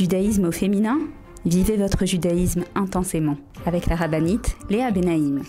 [0.00, 0.98] Judaïsme au féminin
[1.44, 5.42] Vivez votre judaïsme intensément avec la rabbinite Léa Benaïm.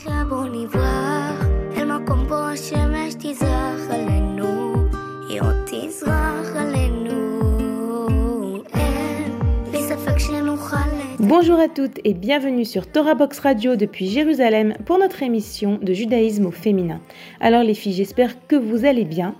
[11.34, 15.94] Bonjour à toutes et bienvenue sur Torah Box Radio depuis Jérusalem pour notre émission de
[15.94, 17.00] judaïsme au féminin.
[17.40, 19.36] Alors les filles, j'espère que vous allez bien.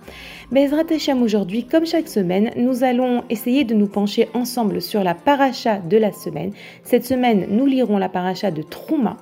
[0.50, 5.14] Bezrat Hashem aujourd'hui, comme chaque semaine, nous allons essayer de nous pencher ensemble sur la
[5.14, 6.52] paracha de la semaine.
[6.82, 9.18] Cette semaine, nous lirons la paracha de Trouma.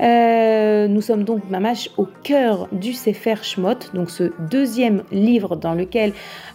[0.00, 5.72] Euh, nous sommes donc mamache au cœur du Sefer Shmot, donc ce deuxième livre dans
[5.72, 6.12] lequel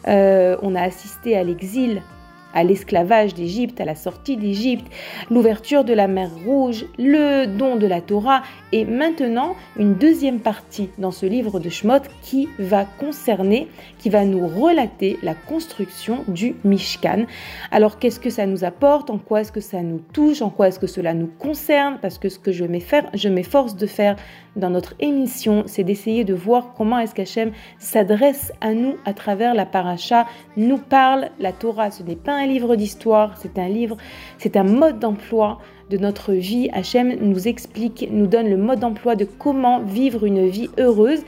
[0.08, 2.04] euh, on a assisté à l'exil
[2.54, 4.86] à l'esclavage d'Égypte, à la sortie d'Égypte,
[5.30, 8.44] l'ouverture de la mer Rouge, le don de la Torah
[8.74, 14.26] et maintenant une deuxième partie dans ce livre de Shmot qui va concerner, qui va
[14.26, 17.26] nous relater la construction du Mishkan.
[17.72, 19.12] Alors qu'est-ce que ça nous apporte?
[19.12, 20.42] En quoi est-ce que ça nous touche?
[20.42, 22.00] En quoi est-ce que cela nous concerne?
[22.02, 22.66] Parce que ce que je
[23.30, 24.16] m'efforce de faire
[24.56, 27.14] dans notre émission, c'est d'essayer de voir comment est-ce
[27.78, 30.26] s'adresse à nous à travers la paracha,
[30.58, 31.30] nous parle.
[31.40, 33.98] La Torah, ce n'est pas un livre d'histoire, c'est un livre,
[34.40, 36.70] c'est un mode d'emploi de notre vie.
[36.72, 41.24] Hachem nous explique, nous donne le mode d'emploi de comment vivre une vie heureuse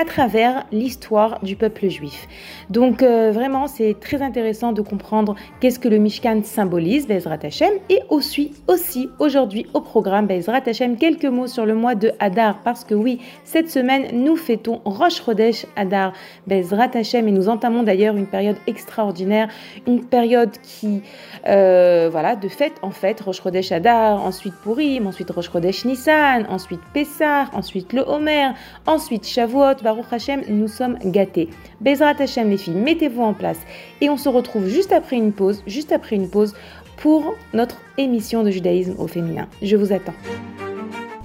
[0.00, 2.26] à travers l'histoire du peuple juif.
[2.70, 7.72] Donc euh, vraiment, c'est très intéressant de comprendre qu'est-ce que le Mishkan symbolise, Bezrat Hashem,
[7.90, 12.58] et aussi, aussi aujourd'hui au programme Bezrat Hashem, quelques mots sur le mois de Hadar,
[12.64, 16.12] parce que oui, cette semaine, nous fêtons Rosh Chodesh Hadar,
[16.46, 19.48] Bezrat Hashem, et nous entamons d'ailleurs une période extraordinaire,
[19.86, 21.02] une période qui,
[21.46, 26.46] euh, voilà, de fête en fête, Rosh Chodesh Hadar, ensuite Purim, ensuite Rosh Chodesh Nissan,
[26.48, 28.50] ensuite Pessah, ensuite le Homer,
[28.86, 31.48] ensuite Shavuot, Baruch Hashem, nous sommes gâtés.
[31.80, 33.58] Bezrat Hashem, les filles, mettez-vous en place.
[34.00, 36.54] Et on se retrouve juste après une pause, juste après une pause,
[36.96, 39.48] pour notre émission de judaïsme au féminin.
[39.60, 40.14] Je vous attends.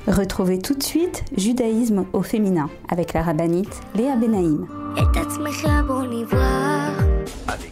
[0.08, 4.66] Retrouvez tout de suite Judaïsme au féminin avec la rabbinite Léa Benaïm.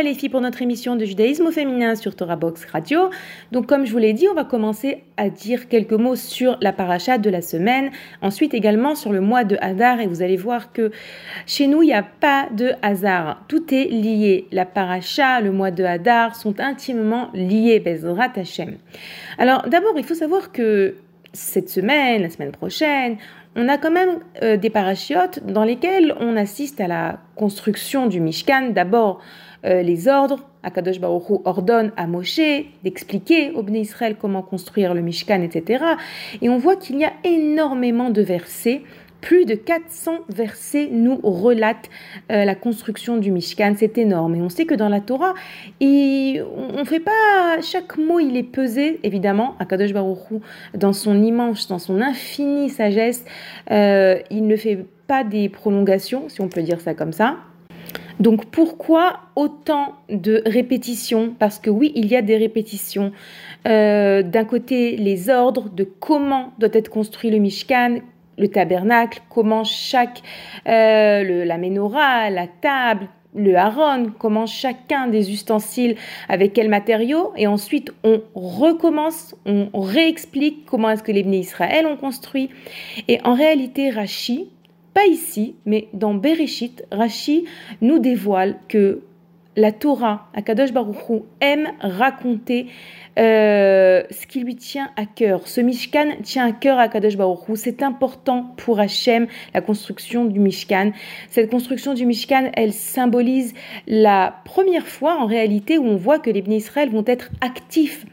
[0.00, 3.10] Revoilà les filles pour notre émission de judaïsme au féminin sur Torah Box Radio.
[3.52, 6.72] Donc comme je vous l'ai dit, on va commencer à dire quelques mots sur la
[6.72, 7.90] paracha de la semaine,
[8.22, 10.90] ensuite également sur le mois de Hadar et vous allez voir que
[11.44, 13.44] chez nous, il n'y a pas de hasard.
[13.46, 14.46] Tout est lié.
[14.52, 18.78] La paracha, le mois de Hadar sont intimement liés, Bezrat Hashem.
[19.36, 20.94] Alors d'abord, il faut savoir que
[21.34, 23.18] cette semaine, la semaine prochaine,
[23.56, 28.20] on a quand même euh, des parachiotes dans lesquels on assiste à la construction du
[28.20, 28.70] Mishkan.
[28.70, 29.20] D'abord,
[29.64, 30.46] euh, les ordres.
[30.62, 32.40] Akadosh Baruch Hu ordonne à Moshe
[32.84, 35.84] d'expliquer au Bnei Israël comment construire le Mishkan, etc.
[36.42, 38.82] Et on voit qu'il y a énormément de versets
[39.20, 41.90] plus de 400 versets nous relatent
[42.30, 43.74] euh, la construction du Mishkan.
[43.76, 44.34] C'est énorme.
[44.34, 45.34] Et on sait que dans la Torah,
[45.80, 47.60] on ne fait pas.
[47.62, 49.56] Chaque mot, il est pesé, évidemment.
[49.58, 50.40] Akadosh Baruch Hu,
[50.74, 53.24] dans son immense, dans son infinie sagesse,
[53.70, 57.36] euh, il ne fait pas des prolongations, si on peut dire ça comme ça.
[58.18, 61.34] Donc pourquoi autant de répétitions?
[61.38, 63.12] Parce que oui, il y a des répétitions.
[63.66, 68.00] Euh, d'un côté, les ordres de comment doit être construit le Mishkan,
[68.38, 70.22] le tabernacle, comment chaque,
[70.66, 75.96] euh, le, la menorah, la table, le haron, comment chacun des ustensiles,
[76.28, 81.96] avec quel matériau, et ensuite on recommence, on réexplique comment est-ce que les Israël ont
[81.96, 82.50] construit.
[83.08, 84.48] Et en réalité, Rashi,
[84.94, 87.44] pas ici, mais dans Bereshit, Rashi
[87.80, 89.02] nous dévoile que
[89.56, 92.66] la Torah, Akadosh Baruch aime raconter
[93.18, 95.48] euh, ce qui lui tient à cœur.
[95.48, 100.38] Ce Mishkan tient à cœur à Kadosh Baruch C'est important pour Hachem, la construction du
[100.38, 100.92] Mishkan.
[101.28, 103.52] Cette construction du Mishkan, elle symbolise
[103.86, 108.06] la première fois en réalité où on voit que les Israël vont être actifs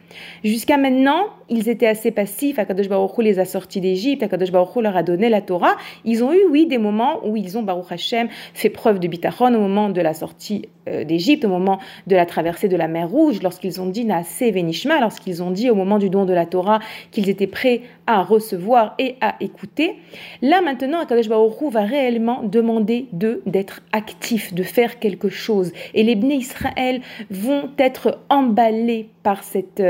[0.43, 2.59] Jusqu'à maintenant, ils étaient assez passifs.
[2.59, 4.23] Akadosh Baruch Hu les a sortis d'Égypte.
[4.23, 5.75] Akadosh Baruch Hu leur a donné la Torah.
[6.05, 9.53] Ils ont eu, oui, des moments où ils ont, Baruch Hashem, fait preuve de bitachon
[9.53, 13.09] au moment de la sortie euh, d'Égypte, au moment de la traversée de la mer
[13.09, 16.45] Rouge, lorsqu'ils ont dit Naase Venishma, lorsqu'ils ont dit au moment du don de la
[16.45, 16.79] Torah
[17.11, 19.95] qu'ils étaient prêts à recevoir et à écouter.
[20.41, 25.71] Là, maintenant, Akadosh Baruch Hu va réellement demander d'eux d'être actifs, de faire quelque chose.
[25.93, 29.83] Et les Bnei Israël vont être emballés par cette,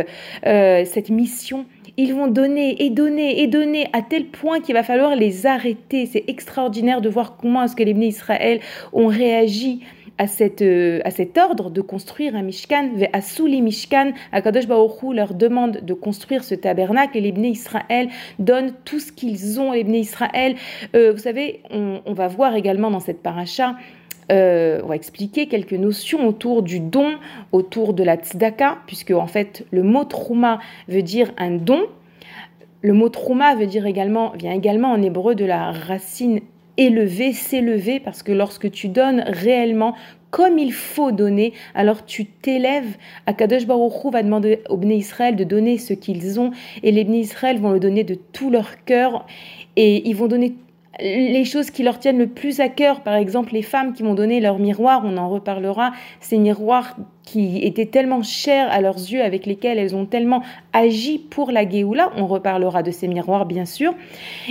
[0.45, 1.65] euh, cette mission,
[1.97, 6.05] ils vont donner et donner et donner à tel point qu'il va falloir les arrêter.
[6.05, 8.59] C'est extraordinaire de voir comment est-ce que les Bnei Israël
[8.93, 9.81] ont réagi
[10.17, 15.13] à, cette, euh, à cet ordre de construire un Mishkan, à Souli Mishkan, Akadosh Baruch
[15.13, 19.71] leur demande de construire ce tabernacle et les Bnei Israël donnent tout ce qu'ils ont.
[19.71, 20.55] Les Bnei Israël,
[20.95, 23.75] euh, vous savez, on, on, va voir également dans cette paracha
[24.31, 27.15] euh, on va expliquer quelques notions autour du don,
[27.51, 31.81] autour de la tzedaka, puisque en fait le mot trouma veut dire un don.
[32.81, 36.41] Le mot trouma veut dire également, vient également en hébreu de la racine
[36.77, 39.95] élever, s'élever, parce que lorsque tu donnes réellement
[40.29, 42.97] comme il faut donner, alors tu t'élèves.
[43.25, 46.51] Akadosh Baruch Hu va demander aux Bnei Israël de donner ce qu'ils ont,
[46.83, 49.25] et les Bnei Israël vont le donner de tout leur cœur,
[49.75, 50.53] et ils vont donner
[50.99, 54.15] les choses qui leur tiennent le plus à cœur, par exemple les femmes qui m'ont
[54.15, 59.21] donné leur miroir, on en reparlera, ces miroirs qui étaient tellement chers à leurs yeux,
[59.21, 60.41] avec lesquels elles ont tellement
[60.71, 63.93] agi pour la Géoula, on reparlera de ces miroirs bien sûr.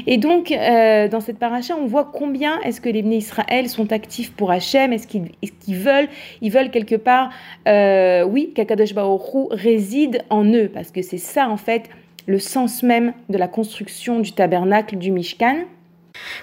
[0.06, 3.92] Et donc euh, dans cette paracha, on voit combien est-ce que les Bnei Israël sont
[3.92, 6.08] actifs pour Hachem, est-ce qu'ils veulent,
[6.42, 7.30] ils veulent quelque part,
[7.66, 11.88] euh, oui, qu'Akadosh Baruch réside en eux, parce que c'est ça en fait
[12.26, 15.64] le sens même de la construction du tabernacle du Mishkan.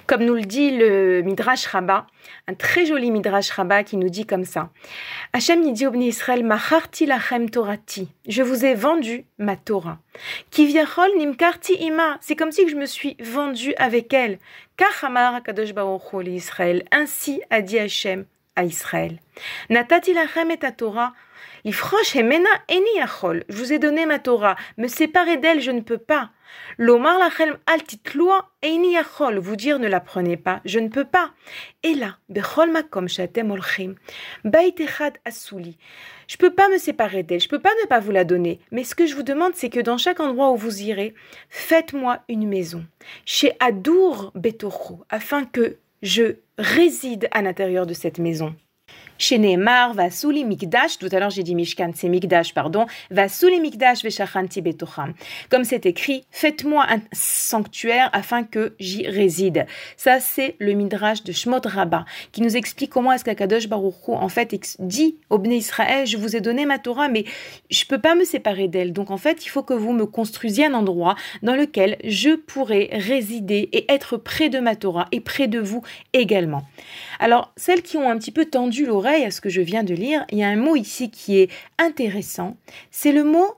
[0.06, 2.06] Comme nous le dit le Midrash Rabbah,
[2.46, 4.70] un très joli Midrash Rabbah qui nous dit comme ça.
[5.32, 8.08] Hachem dit au Israël, Macharti lachem torati.
[8.26, 9.98] Je vous ai vendu ma Torah.
[10.50, 12.18] Kivyachol nimkarti ima.
[12.20, 14.38] C'est comme si je me suis vendu avec elle.
[14.76, 15.72] Kachamar kadosh
[16.26, 16.84] Israël.
[16.90, 19.18] Ainsi a dit Hachem à Israël.
[19.70, 21.12] Natati lachem et Torah.
[21.64, 23.44] Eni achol.
[23.48, 24.56] Je vous ai donné ma Torah.
[24.76, 26.30] Me séparer d'elle, je ne peux pas.
[26.78, 29.38] L'omar lachem achol.
[29.38, 31.30] Vous dire ne la prenez pas, je ne peux pas.
[31.82, 33.94] Et là, bechol makom shatem olchim.
[34.44, 35.78] Baitechad asuli.
[36.26, 38.60] Je peux pas me séparer d'elle, je peux pas ne pas vous la donner.
[38.70, 41.14] Mais ce que je vous demande, c'est que dans chaque endroit où vous irez,
[41.50, 42.84] faites-moi une maison.
[43.26, 48.54] Chez Adour Betocho, afin que je réside à l'intérieur de cette maison.
[49.16, 53.28] Chez Neymar, va souli mikdash, tout à l'heure j'ai dit mishkan, c'est mikdash, pardon, va
[53.28, 55.14] souli mikdash veshachanti betocham.
[55.50, 59.66] Comme c'est écrit, faites-moi un sanctuaire afin que j'y réside.
[59.96, 64.12] Ça, c'est le midrash de Shmot Rabbah, qui nous explique comment est-ce qu'Akadosh Baruch Hu,
[64.12, 67.24] en fait, dit au Bnei Israël, je vous ai donné ma Torah, mais
[67.70, 68.92] je peux pas me séparer d'elle.
[68.92, 72.90] Donc, en fait, il faut que vous me construisiez un endroit dans lequel je pourrai
[72.92, 76.64] résider et être près de ma Torah et près de vous également.
[77.18, 79.94] Alors, celles qui ont un petit peu tendu l'oreille, à ce que je viens de
[79.94, 82.56] lire, il y a un mot ici qui est intéressant.
[82.90, 83.54] C'est le mot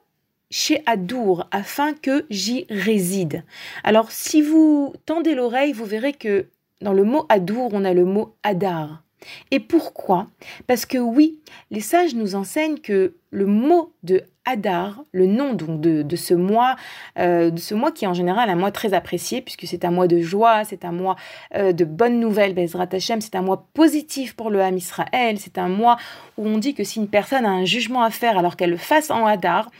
[0.51, 3.45] chez Adour, afin que j'y réside.
[3.85, 6.47] Alors, si vous tendez l'oreille, vous verrez que
[6.81, 9.03] dans le mot Adour, on a le mot Adar.
[9.51, 10.29] Et pourquoi?
[10.67, 15.81] Parce que oui, les sages nous enseignent que le mot de Hadar, le nom donc
[15.81, 16.77] de, ce mois,
[17.19, 19.91] euh, de ce mois qui est en général un mois très apprécié puisque c'est un
[19.91, 21.17] mois de joie, c'est un mois
[21.57, 25.59] euh, de bonnes nouvelles, Bezrat Hashem, c'est un mois positif pour le Ham Israël, c'est
[25.59, 25.97] un mois
[26.39, 28.77] où on dit que si une personne a un jugement à faire alors qu'elle le
[28.77, 29.71] fasse en Hadar,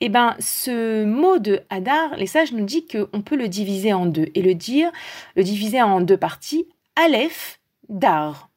[0.00, 4.06] eh ben ce mot de Hadar, les sages nous disent qu'on peut le diviser en
[4.06, 4.90] deux et le dire,
[5.34, 7.58] le diviser en deux parties, Aleph,
[7.88, 8.50] Dar.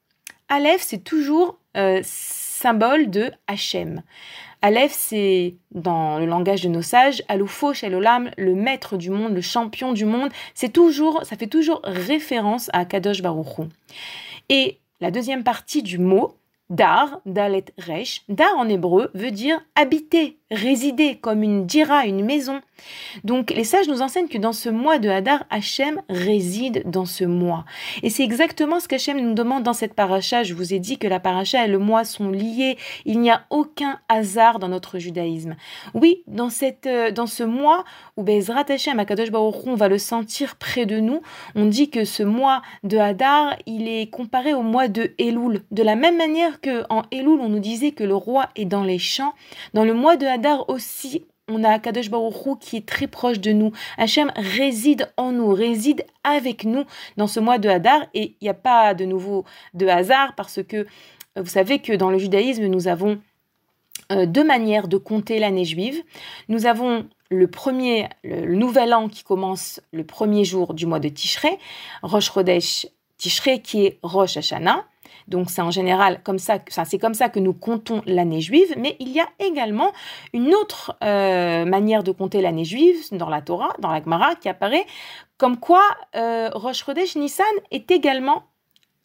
[0.50, 4.04] Aleph, c'est toujours euh, symbole de Hachem.
[4.64, 9.42] Aleph, c'est dans le langage de nos sages, Aloufo Shelolam, le maître du monde, le
[9.42, 10.30] champion du monde.
[10.56, 13.68] C'est toujours, ça fait toujours référence à Kadosh Baruchou.
[14.48, 16.38] Et la deuxième partie du mot,
[16.70, 22.62] Dar, Dalet Resh, Dar en hébreu veut dire habiter, résider comme une dira, une maison.
[23.24, 27.24] Donc les sages nous enseignent que dans ce mois de Hadar, Hachem réside dans ce
[27.24, 27.66] mois.
[28.02, 30.44] Et c'est exactement ce qu'Hachem nous demande dans cette paracha.
[30.44, 32.78] Je vous ai dit que la paracha et le mois sont liés.
[33.06, 35.56] Il n'y a aucun hasard dans notre judaïsme.
[35.94, 37.84] Oui, dans, cette, euh, dans ce mois
[38.18, 41.22] où Bezrat Hachem, Akadosh Baruch on va le sentir près de nous,
[41.56, 45.62] on dit que ce mois de Hadar, il est comparé au mois de Elul.
[45.72, 48.84] De la même manière que en Elul, on nous disait que le roi est dans
[48.84, 49.34] les champs,
[49.74, 53.52] dans le mois de Hadar aussi, on a Akadosh Baruch qui est très proche de
[53.52, 53.72] nous.
[53.98, 56.86] Hachem réside en nous, réside avec nous
[57.18, 58.06] dans ce mois de Hadar.
[58.14, 60.86] Et il n'y a pas de nouveau de hasard parce que
[61.36, 63.20] vous savez que dans le judaïsme, nous avons
[64.12, 66.04] euh, deux manières de compter l'année juive.
[66.48, 71.10] Nous avons le premier, le, nouvel an qui commence le premier jour du mois de
[71.10, 71.58] Tishrei,
[72.04, 74.86] Rosh Chodesh Tishrei qui est Rosh Hashanah.
[75.28, 78.96] Donc c'est en général comme ça, c'est comme ça que nous comptons l'année juive, mais
[79.00, 79.92] il y a également
[80.34, 84.50] une autre euh, manière de compter l'année juive dans la Torah, dans la Gemara, qui
[84.50, 84.86] apparaît
[85.38, 85.84] comme quoi
[86.16, 88.44] euh, Rosh Chodesh Nissan est également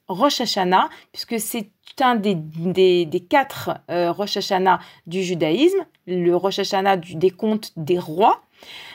[0.08, 1.70] Rosh Hashanah, puisque c'est
[2.00, 7.98] un des, des, quatre euh, Rosh Hashanah du judaïsme, le Rosh Hashanah du décompte des
[7.98, 8.40] rois.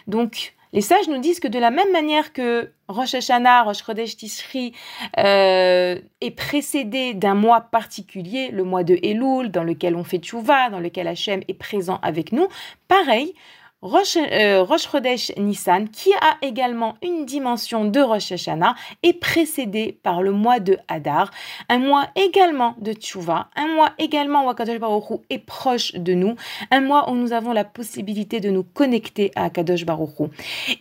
[0.07, 4.17] Donc les sages nous disent que de la même manière que Rosh Hashanah, Rosh Chodesh
[4.17, 4.73] Tishri
[5.19, 10.71] euh, est précédé d'un mois particulier, le mois de Elul, dans lequel on fait tchouva,
[10.71, 12.47] dans lequel Hachem est présent avec nous,
[12.87, 13.35] pareil,
[13.83, 20.21] Rosh, euh, Chodesh Nissan, qui a également une dimension de Rosh Hashanah, est précédé par
[20.21, 21.31] le mois de Hadar,
[21.67, 26.37] un mois également de Tchouva, un mois également où Akadosh Baruch est proche de nous,
[26.71, 30.31] un mois où nous avons la possibilité de nous connecter à Akadosh Baruch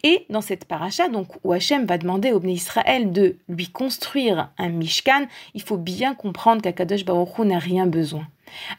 [0.05, 4.51] Et dans cette paracha, donc où Hachem va demander au Bnei Israël de lui construire
[4.59, 8.29] un Mishkan, il faut bien comprendre qu'Akadosh Baruch n'a rien besoin.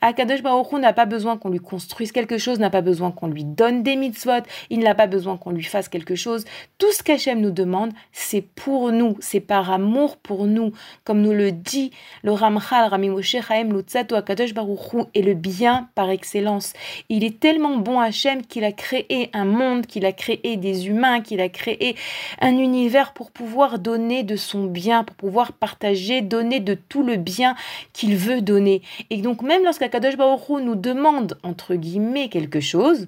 [0.01, 3.43] Akadosh Baruch n'a pas besoin qu'on lui construise quelque chose, n'a pas besoin qu'on lui
[3.43, 6.45] donne des mitzvot, il n'a pas besoin qu'on lui fasse quelque chose.
[6.77, 10.71] Tout ce qu'Hachem nous demande, c'est pour nous, c'est par amour pour nous.
[11.03, 11.91] Comme nous le dit
[12.23, 16.73] le Ramchal, Rami Moshe Chaim Lutzato Akadosh Baruch est le bien par excellence.
[17.09, 21.21] Il est tellement bon Hachem qu'il a créé un monde, qu'il a créé des humains,
[21.21, 21.95] qu'il a créé
[22.41, 27.17] un univers pour pouvoir donner de son bien, pour pouvoir partager, donner de tout le
[27.17, 27.55] bien
[27.93, 28.81] qu'il veut donner.
[29.09, 33.07] Et donc même même lorsqu'Akadosh Baruch nous demande, entre guillemets, quelque chose,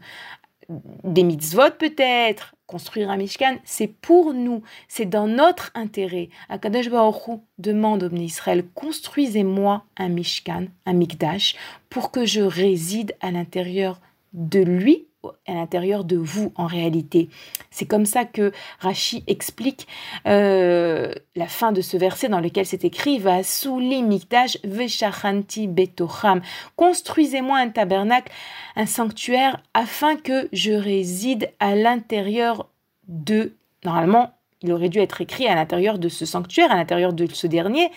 [0.70, 6.30] des mitzvot peut-être, construire un Mishkan, c'est pour nous, c'est dans notre intérêt.
[6.48, 11.58] Akadosh Baruch demande au Israël, construisez-moi un Mishkan, un Mikdash,
[11.90, 14.00] pour que je réside à l'intérieur
[14.32, 15.08] de lui
[15.48, 17.29] à l'intérieur de vous en réalité.
[17.72, 19.88] C'est comme ça que Rashi explique
[20.27, 26.41] euh, la fin de ce verset dans lequel c'est écrit Va mikdash veshachanti betocham.
[26.75, 28.32] Construisez-moi un tabernacle,
[28.75, 32.67] un sanctuaire, afin que je réside à l'intérieur
[33.08, 33.53] de.
[33.84, 37.48] Normalement, il aurait dû être écrit à l'intérieur de ce sanctuaire, à l'intérieur de ce
[37.48, 37.91] dernier.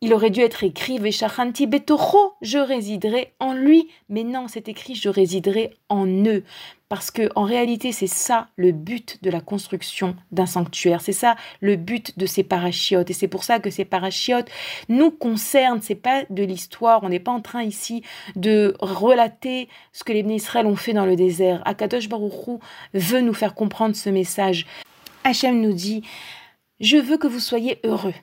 [0.00, 3.88] Il aurait dû être écrit Veshachanti Betocho, je résiderai en lui.
[4.08, 6.44] Mais non, c'est écrit je résiderai en eux.
[6.88, 11.00] Parce que en réalité, c'est ça le but de la construction d'un sanctuaire.
[11.00, 13.10] C'est ça le but de ces parachiotes.
[13.10, 14.48] Et c'est pour ça que ces parachiotes
[14.88, 15.82] nous concernent.
[15.82, 17.02] C'est pas de l'histoire.
[17.02, 18.04] On n'est pas en train ici
[18.36, 21.60] de relater ce que les Israël ont fait dans le désert.
[21.64, 22.60] Akadosh Baruchou
[22.94, 24.64] veut nous faire comprendre ce message.
[25.24, 26.02] Hachem nous dit,
[26.78, 28.14] je veux que vous soyez heureux.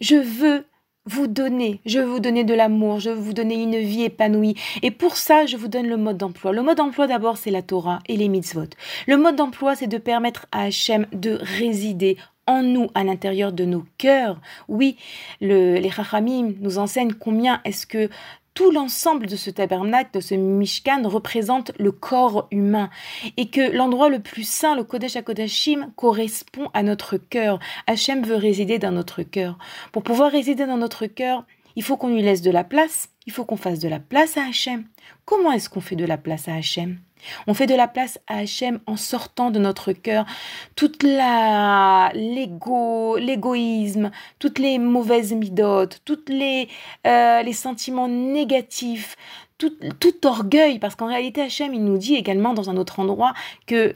[0.00, 0.64] Je veux
[1.06, 4.56] vous donner, je veux vous donner de l'amour, je veux vous donner une vie épanouie.
[4.82, 6.52] Et pour ça, je vous donne le mode d'emploi.
[6.52, 8.70] Le mode d'emploi, d'abord, c'est la Torah et les mitzvot.
[9.06, 13.64] Le mode d'emploi, c'est de permettre à Hachem de résider en nous, à l'intérieur de
[13.64, 14.40] nos cœurs.
[14.68, 14.96] Oui,
[15.40, 18.08] les Chachamim nous enseignent combien est-ce que
[18.56, 22.88] tout l'ensemble de ce tabernacle, de ce Mishkan, représente le corps humain
[23.36, 27.60] et que l'endroit le plus saint, le Kodesh HaKodashim, correspond à notre cœur.
[27.86, 29.58] Hachem veut résider dans notre cœur.
[29.92, 31.44] Pour pouvoir résider dans notre cœur,
[31.76, 34.38] il faut qu'on lui laisse de la place, il faut qu'on fasse de la place
[34.38, 34.86] à Hachem.
[35.26, 36.98] Comment est-ce qu'on fait de la place à Hachem?
[37.46, 40.26] On fait de la place à Hachem en sortant de notre cœur
[40.74, 46.68] toute la l'ego, l'égoïsme, toutes les mauvaises midotes, toutes les
[47.06, 49.16] euh, les sentiments négatifs,
[49.58, 53.34] tout, tout orgueil, parce qu'en réalité Hachem il nous dit également dans un autre endroit
[53.66, 53.94] que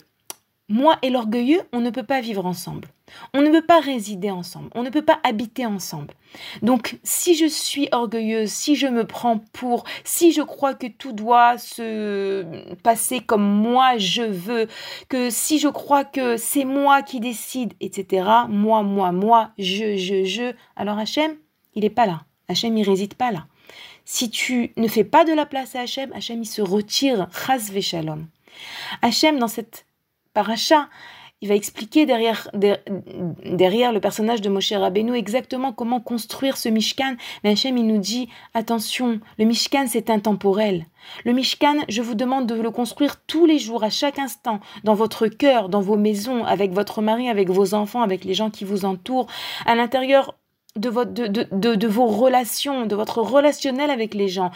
[0.69, 2.89] moi et l'orgueilleux, on ne peut pas vivre ensemble.
[3.35, 6.15] On ne peut pas résider ensemble, on ne peut pas habiter ensemble.
[6.63, 11.13] Donc si je suis orgueilleuse, si je me prends pour, si je crois que tout
[11.13, 12.45] doit se
[12.83, 14.69] passer comme moi je veux,
[15.09, 20.25] que si je crois que c'est moi qui décide, etc., moi, moi, moi, je, je,
[20.25, 21.37] je, alors Hachem,
[21.75, 22.23] il n'est pas là.
[22.49, 23.47] Hachem, il réside pas là.
[24.05, 27.71] Si tu ne fais pas de la place à Hachem, Hachem il se retire, chas.
[29.03, 29.87] Hachem dans cette
[30.35, 30.89] paracha,
[31.43, 37.15] il va expliquer derrière, derrière le personnage de Moshe Rabbeinu exactement comment construire ce Mishkan.
[37.43, 40.87] Mais Hachem, il nous dit, attention, le Mishkan, c'est intemporel.
[41.25, 44.95] Le Mishkan, je vous demande de le construire tous les jours, à chaque instant, dans
[44.95, 48.65] votre cœur, dans vos maisons, avec votre mari, avec vos enfants, avec les gens qui
[48.65, 49.27] vous entourent,
[49.65, 50.35] à l'intérieur
[50.77, 54.51] de, votre, de, de, de, vos relations, de votre relationnel avec les gens,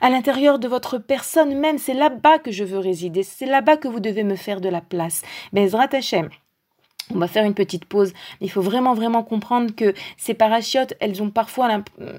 [0.00, 1.78] à l'intérieur de votre personne même.
[1.78, 3.22] C'est là-bas que je veux résider.
[3.22, 5.22] C'est là-bas que vous devez me faire de la place.
[5.52, 6.28] Bezrat Hashem.
[7.14, 8.12] On va faire une petite pause.
[8.40, 11.68] Il faut vraiment, vraiment comprendre que ces parachutes, elles ont parfois,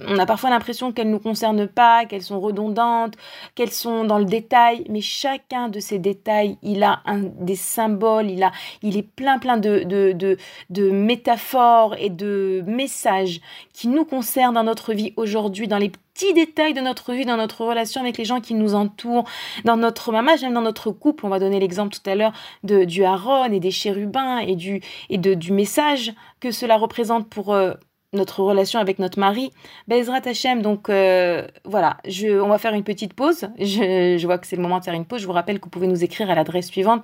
[0.07, 3.13] on a parfois l'impression qu'elles ne nous concernent pas, qu'elles sont redondantes,
[3.55, 4.85] qu'elles sont dans le détail.
[4.89, 7.01] Mais chacun de ces détails, il a
[7.39, 10.37] des symboles, il a, il est plein, plein de, de, de,
[10.69, 13.41] de métaphores et de messages
[13.73, 15.91] qui nous concernent dans notre vie aujourd'hui, dans les
[16.33, 19.25] détails de notre vie, dans notre relation avec les gens qui nous entourent,
[19.65, 21.25] dans notre mamage, même dans notre couple.
[21.25, 22.33] On va donner l'exemple tout à l'heure
[22.63, 27.29] de, du Aaron et des chérubins et du, et de, du message que cela représente
[27.29, 27.73] pour euh,
[28.13, 29.51] notre relation avec notre mari.
[29.87, 33.49] Bezrat Hashem, donc euh, voilà, je, on va faire une petite pause.
[33.59, 35.21] Je, je vois que c'est le moment de faire une pause.
[35.21, 37.03] Je vous rappelle que vous pouvez nous écrire à l'adresse suivante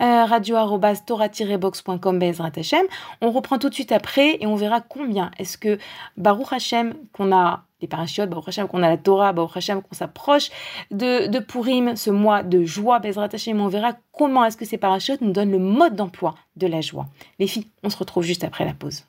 [0.00, 2.86] euh, radio-tora-box.com Bezrat Hashem.
[3.20, 5.78] On reprend tout de suite après et on verra combien est-ce que
[6.16, 9.94] Baruch Hashem qu'on a les parachutes, Baruch Hashem, qu'on a la Torah, Baruch Hashem, qu'on
[9.94, 10.50] s'approche
[10.90, 15.20] de, de Purim, ce mois de joie, Bezrat on verra comment est-ce que ces parachutes
[15.20, 17.06] nous donnent le mode d'emploi de la joie.
[17.38, 19.04] Les filles, on se retrouve juste après la pause.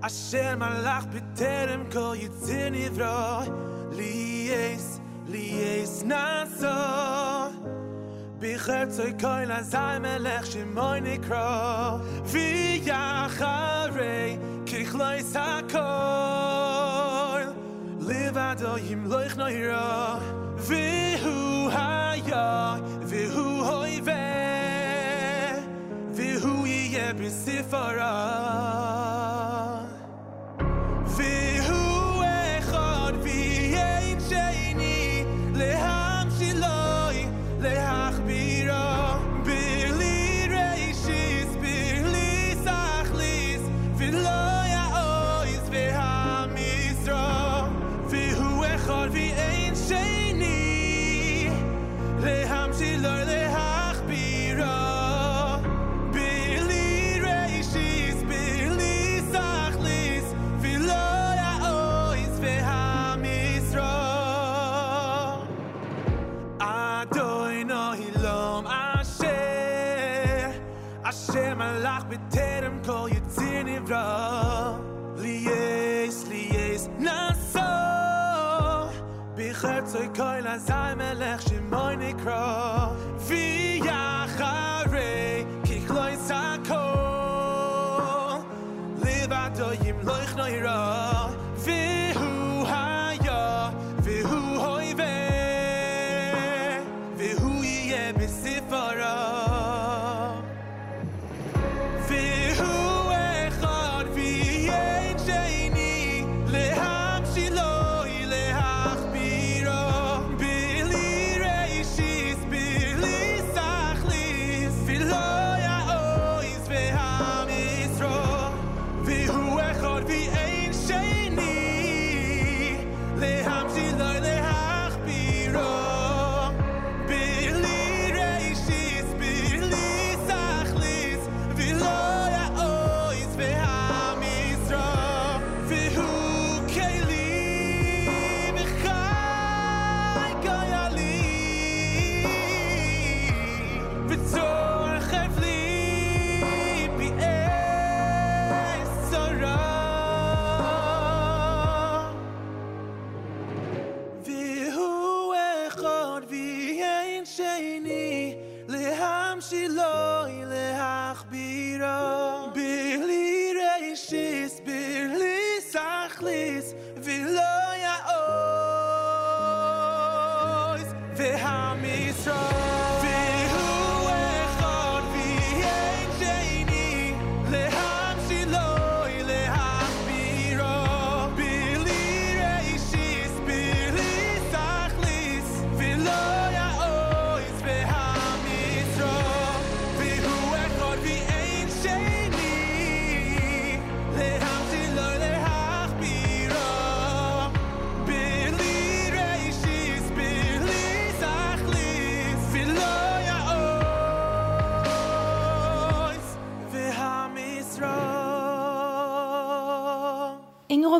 [0.00, 3.42] אשר מלאך בטרם כל יציר נברא
[3.92, 6.66] ליאס, ליאס נעשו
[8.38, 15.80] בחרצוי כל עזי מלך שמוי נקרא ויחרי ככלויס הכל
[18.00, 20.20] לבדו ימלוך נוירו
[20.56, 24.12] והוא היה והוא הויבה
[26.12, 28.46] והוא יהיה בספרה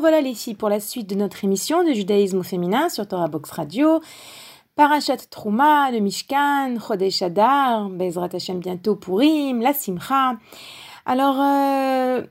[0.02, 3.52] Revoilà les filles pour la suite de notre émission de judaïsme féminin sur Torah Box
[3.52, 4.02] Radio.
[4.76, 10.38] Parashat Trouma, le Mishkan, Chodesh Adar, Bezrat Hashem bientôt Purim, la Simcha.
[11.06, 12.26] Alors, euh,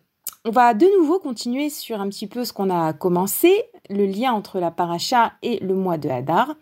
[0.45, 4.33] on va de nouveau continuer sur un petit peu ce qu'on a commencé, le lien
[4.33, 6.57] entre la paracha et le mois de Hadar.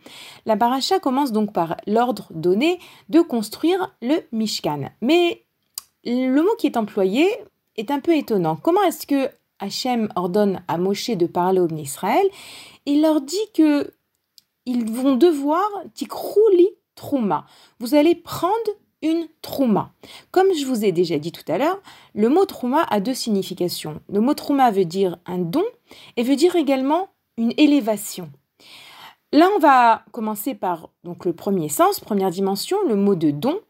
[0.44, 4.90] La paracha commence donc par l'ordre donné de construire le Mishkan.
[5.01, 5.47] Mais
[6.05, 7.27] le mot qui est employé
[7.79, 8.57] est un peu étonnant.
[8.57, 12.27] Comment est-ce que Hachem ordonne à Moshe de parler au Israël
[12.87, 13.92] Il leur dit que
[14.66, 17.47] ils vont devoir tikrouli trouma.
[17.81, 18.55] Vous allez prendre
[19.03, 19.92] une trouma.
[20.31, 21.81] Comme je vous ai déjà dit tout à l'heure,
[22.14, 24.01] le mot trouma a deux significations.
[24.09, 25.64] Le mot trouma veut dire un don
[26.16, 28.31] et veut dire également une élévation.
[29.33, 33.61] Là, on va commencer par donc le premier sens, première dimension, le mot de don.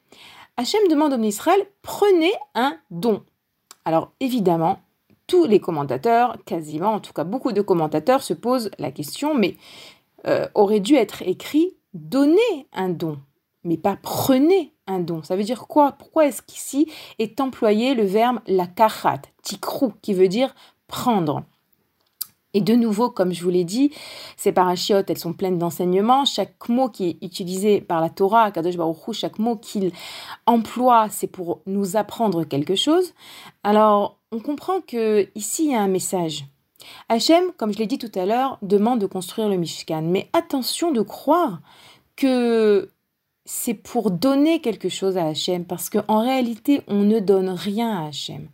[0.57, 3.23] Hachem demande au Israël prenez un don.
[3.85, 4.81] Alors évidemment,
[5.29, 9.57] tous les commentateurs, quasiment en tout cas beaucoup de commentateurs se posent la question mais
[10.27, 13.19] euh, aurait dû être écrit donnez un don,
[13.63, 15.23] mais pas prenez un don.
[15.23, 15.93] Ça veut dire quoi?
[15.93, 20.55] Pourquoi est-ce qu'ici est employé le verbe la kachat, tikrou, qui veut dire
[20.87, 21.45] prendre
[22.55, 23.93] et de nouveau, comme je vous l'ai dit,
[24.39, 26.25] ces parachiotes, elles sont pleines d'enseignements.
[26.25, 29.93] Chaque mot qui est utilisé par la Torah, Kadosh Baruch chaque mot qu'il
[30.47, 33.13] emploie, c'est pour nous apprendre quelque chose.
[33.65, 36.45] Alors, on comprend que ici il y a un message.
[37.09, 40.03] Hachem, comme je l'ai dit tout à l'heure, demande de construire le Mishkan.
[40.03, 41.61] Mais attention de croire
[42.17, 42.91] que
[43.45, 48.09] c'est pour donner quelque chose à Hachem, parce qu'en réalité, on ne donne rien à
[48.09, 48.49] Hachem.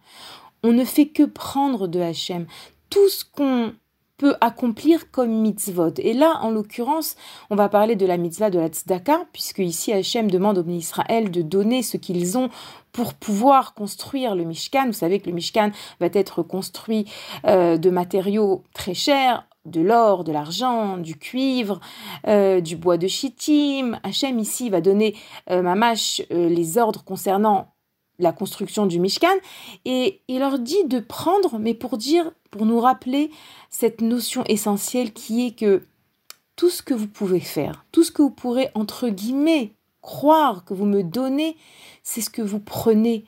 [0.63, 2.47] On ne fait que prendre de Hachem.
[2.91, 3.73] Tout ce qu'on
[4.17, 5.95] peut accomplir comme mitzvot.
[5.99, 7.17] Et là, en l'occurrence,
[7.51, 11.31] on va parler de la mitzvah de la tzedaka, puisque ici Hachem demande aux Israël
[11.31, 12.49] de donner ce qu'ils ont
[12.95, 14.87] pour pouvoir construire le Mishkan.
[14.87, 17.07] Vous savez que le Mishkan va être construit
[17.45, 21.81] euh, de matériaux très chers, de l'or, de l'argent, du cuivre,
[22.29, 23.99] euh, du bois de chittim.
[24.05, 25.17] Hachem ici va donner
[25.51, 27.75] euh, mamash les ordres concernant
[28.21, 29.35] la construction du Mishkan
[29.85, 33.33] et il leur dit de prendre, mais pour dire, pour nous rappeler
[33.71, 35.83] cette notion essentielle qui est que
[36.55, 39.73] tout ce que vous pouvez faire, tout ce que vous pourrez entre guillemets
[40.05, 41.57] croire que vous me donnez,
[42.03, 43.25] c'est ce que vous prenez.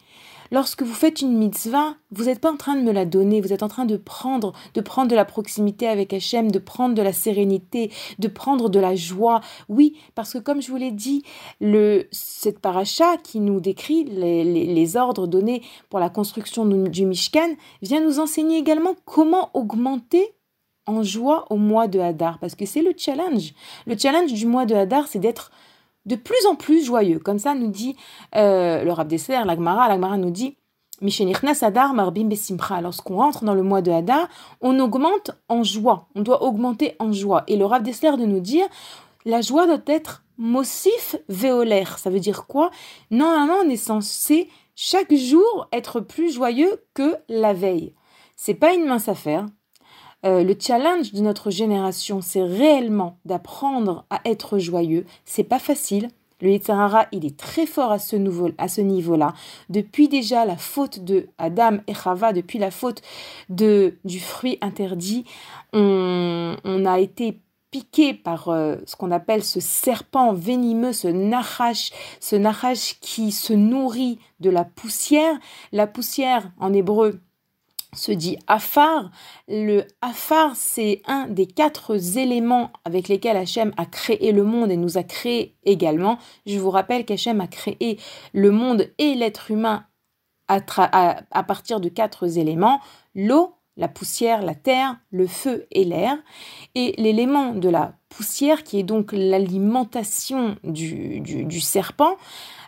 [0.52, 3.52] Lorsque vous faites une mitzvah, vous n'êtes pas en train de me la donner, vous
[3.52, 7.02] êtes en train de prendre, de prendre de la proximité avec Hachem, de prendre de
[7.02, 9.40] la sérénité, de prendre de la joie.
[9.68, 11.24] Oui, parce que comme je vous l'ai dit,
[11.60, 17.56] le, cette paracha qui nous décrit les, les, ordres donnés pour la construction du Mishkan
[17.82, 20.36] vient nous enseigner également comment augmenter
[20.86, 23.52] en joie au mois de Hadar, parce que c'est le challenge.
[23.86, 25.50] Le challenge du mois de Hadar, c'est d'être
[26.07, 27.19] de plus en plus joyeux.
[27.19, 27.97] Comme ça nous dit
[28.35, 30.57] euh, le Rav Dessler, l'Agmara, l'Agmara nous dit.
[31.03, 34.29] Lorsqu'on rentre dans le mois de Hadar,
[34.62, 36.09] on augmente en joie.
[36.14, 37.45] On doit augmenter en joie.
[37.49, 38.66] Et le Rav Dessler de nous dire
[39.27, 41.99] la joie doit être mosif véolaire.
[41.99, 42.71] Ça veut dire quoi?
[43.11, 47.95] Normalement, on est censé chaque jour être plus joyeux que la veille.
[48.37, 49.47] C'est pas une mince affaire.
[50.26, 55.06] Euh, le challenge de notre génération, c'est réellement d'apprendre à être joyeux.
[55.24, 56.08] C'est pas facile.
[56.42, 59.32] Le Yitzhara, il est très fort à ce, niveau-là.
[59.70, 63.00] Depuis déjà la faute de Adam et Chava, depuis la faute
[63.48, 65.24] de, du fruit interdit,
[65.72, 72.36] on, a été piqué par euh, ce qu'on appelle ce serpent venimeux, ce nachash, ce
[72.36, 75.38] nachash qui se nourrit de la poussière.
[75.72, 77.20] La poussière, en hébreu,
[77.94, 79.11] se dit Afar.
[79.49, 84.77] Le Afar, c'est un des quatre éléments avec lesquels Hachem a créé le monde et
[84.77, 86.18] nous a créé également.
[86.46, 87.99] Je vous rappelle qu'Hachem a créé
[88.33, 89.85] le monde et l'être humain
[90.49, 90.61] à,
[91.31, 92.81] à, partir de quatre éléments
[93.14, 96.16] l'eau, la poussière, la terre, le feu et l'air.
[96.75, 102.16] Et l'élément de la poussière, qui est donc l'alimentation du, du, serpent,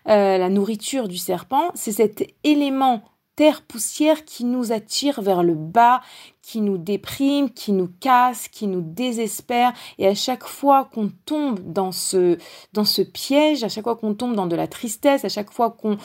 [0.09, 3.02] euh, la nourriture du serpent, c'est cet élément
[3.38, 6.01] terre poussière qui nous attire vers le bas,
[6.48, 9.74] qui nous déprime, qui nous casse, qui nous désespère.
[9.98, 12.38] Et à chaque fois qu'on tombe dans ce,
[12.72, 15.70] dans ce piège, à chaque fois qu'on tombe dans de la tristesse, à chaque fois
[15.70, 15.98] qu'on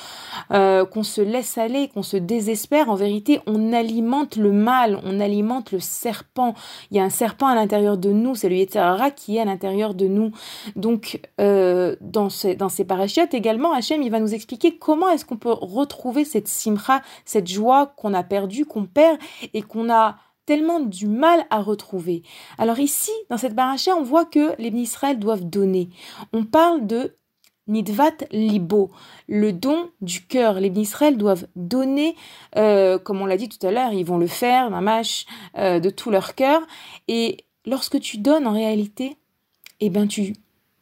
[0.51, 5.71] euh, se laisse aller, qu'on se désespère, en vérité, on alimente le mal, on alimente
[5.71, 6.55] le serpent.
[6.91, 9.45] Il y a un serpent à l'intérieur de nous, c'est le Yetzirara qui est à
[9.45, 10.31] l'intérieur de nous.
[10.75, 12.27] Donc, euh, dans,
[12.57, 16.49] dans ces parachutes également, Hachem, il va nous expliquer comment est-ce qu'on peut retrouver cette
[16.49, 19.17] simra, cette joie qu'on a perdue, qu'on perd
[19.53, 22.23] et qu'on a tellement du mal à retrouver.
[22.57, 25.89] Alors ici, dans cette baracha, on voit que les Israël doivent donner.
[26.33, 27.15] On parle de
[27.67, 28.91] Nidvat libo,
[29.29, 30.59] le don du cœur.
[30.59, 32.15] Les Israël doivent donner,
[32.57, 35.25] euh, comme on l'a dit tout à l'heure, ils vont le faire, mamash,
[35.57, 36.61] euh, de tout leur cœur.
[37.07, 39.17] Et lorsque tu donnes en réalité,
[39.79, 40.33] eh ben tu,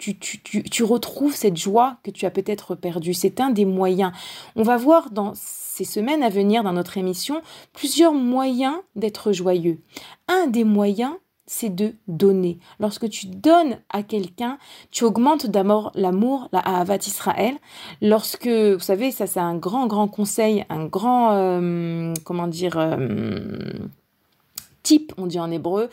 [0.02, 3.14] tu, retrouves cette joie que tu as peut-être perdue.
[3.14, 4.12] C'est un des moyens.
[4.56, 7.42] On va voir dans ces semaines à venir dans notre émission
[7.74, 9.80] plusieurs moyens d'être joyeux.
[10.28, 11.14] Un des moyens,
[11.46, 12.60] c'est de donner.
[12.80, 14.58] Lorsque tu donnes à quelqu'un,
[14.90, 17.56] tu augmentes d'abord l'amour, la Ahavat Israël.
[18.02, 22.98] Lorsque, vous savez, ça c'est un grand, grand conseil, un grand, euh, comment dire, euh,
[24.84, 25.89] type, on dit en hébreu,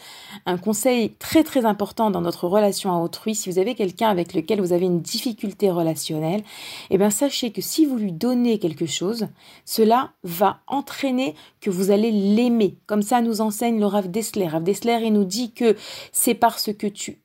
[0.47, 3.35] un conseil très très important dans notre relation à autrui.
[3.35, 6.43] Si vous avez quelqu'un avec lequel vous avez une difficulté relationnelle,
[6.91, 9.29] eh bien sachez que si vous lui donnez quelque chose,
[9.65, 12.77] cela va entraîner que vous allez l'aimer.
[12.87, 14.47] Comme ça nous enseigne le Rav Dessler.
[14.47, 15.77] Rav Dessler, il nous dit que
[16.13, 17.19] c'est parce que tu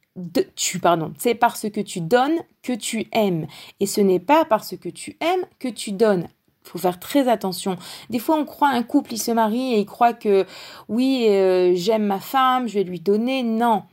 [1.17, 3.47] c'est parce que tu donnes que tu aimes
[3.79, 6.27] et ce n'est pas parce que tu aimes que tu donnes
[6.63, 7.77] faut faire très attention.
[8.09, 10.45] Des fois, on croit un couple, il se marie et il croit que
[10.89, 13.43] oui, euh, j'aime ma femme, je vais lui donner.
[13.43, 13.83] Non.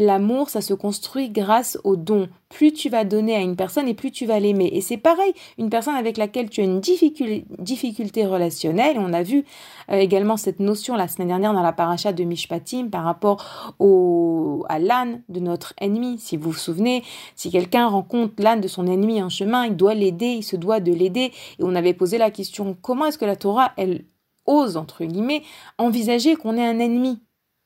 [0.00, 2.28] L'amour, ça se construit grâce au don.
[2.48, 4.70] Plus tu vas donner à une personne et plus tu vas l'aimer.
[4.72, 9.44] Et c'est pareil, une personne avec laquelle tu as une difficulté, relationnelle, on a vu
[9.90, 14.64] euh, également cette notion la semaine dernière dans la paracha de Mishpatim par rapport au,
[14.68, 16.20] à l'âne de notre ennemi.
[16.20, 17.02] Si vous vous souvenez,
[17.34, 20.78] si quelqu'un rencontre l'âne de son ennemi en chemin, il doit l'aider, il se doit
[20.78, 21.32] de l'aider.
[21.58, 24.04] Et on avait posé la question, comment est-ce que la Torah, elle
[24.46, 25.42] ose, entre guillemets,
[25.76, 27.18] envisager qu'on ait un ennemi?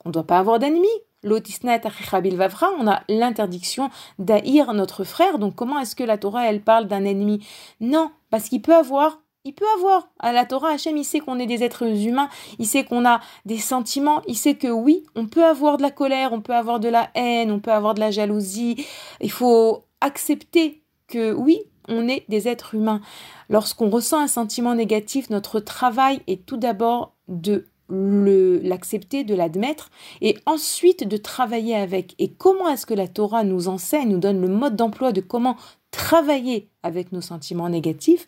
[0.06, 0.88] On ne doit pas avoir d'ennemi
[1.24, 5.38] on a l'interdiction d'haïr notre frère.
[5.38, 7.46] Donc comment est-ce que la Torah, elle parle d'un ennemi?
[7.80, 10.08] Non, parce qu'il peut avoir il peut avoir.
[10.20, 13.20] À la Torah, Hachem, il sait qu'on est des êtres humains, il sait qu'on a
[13.44, 16.78] des sentiments, il sait que oui, on peut avoir de la colère, on peut avoir
[16.80, 18.86] de la haine, on peut avoir de la jalousie.
[19.20, 23.00] Il faut accepter que oui, on est des êtres humains.
[23.48, 30.38] Lorsqu'on ressent un sentiment négatif, notre travail est tout d'abord de l'accepter, de l'admettre et
[30.46, 32.14] ensuite de travailler avec.
[32.18, 35.56] Et comment est-ce que la Torah nous enseigne, nous donne le mode d'emploi de comment
[35.90, 38.26] travailler avec nos sentiments négatifs?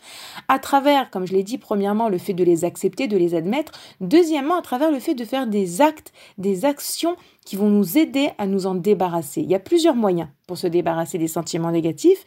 [0.49, 3.73] À travers, comme je l'ai dit, premièrement, le fait de les accepter, de les admettre,
[4.01, 8.31] deuxièmement, à travers le fait de faire des actes, des actions qui vont nous aider
[8.39, 9.41] à nous en débarrasser.
[9.41, 12.25] Il y a plusieurs moyens pour se débarrasser des sentiments négatifs,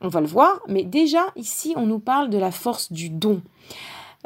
[0.00, 3.40] on va le voir, mais déjà ici, on nous parle de la force du don.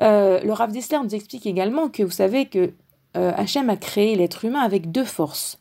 [0.01, 2.73] Euh, le Rav Dessler nous explique également que vous savez que
[3.17, 5.61] euh, Hachem a créé l'être humain avec deux forces.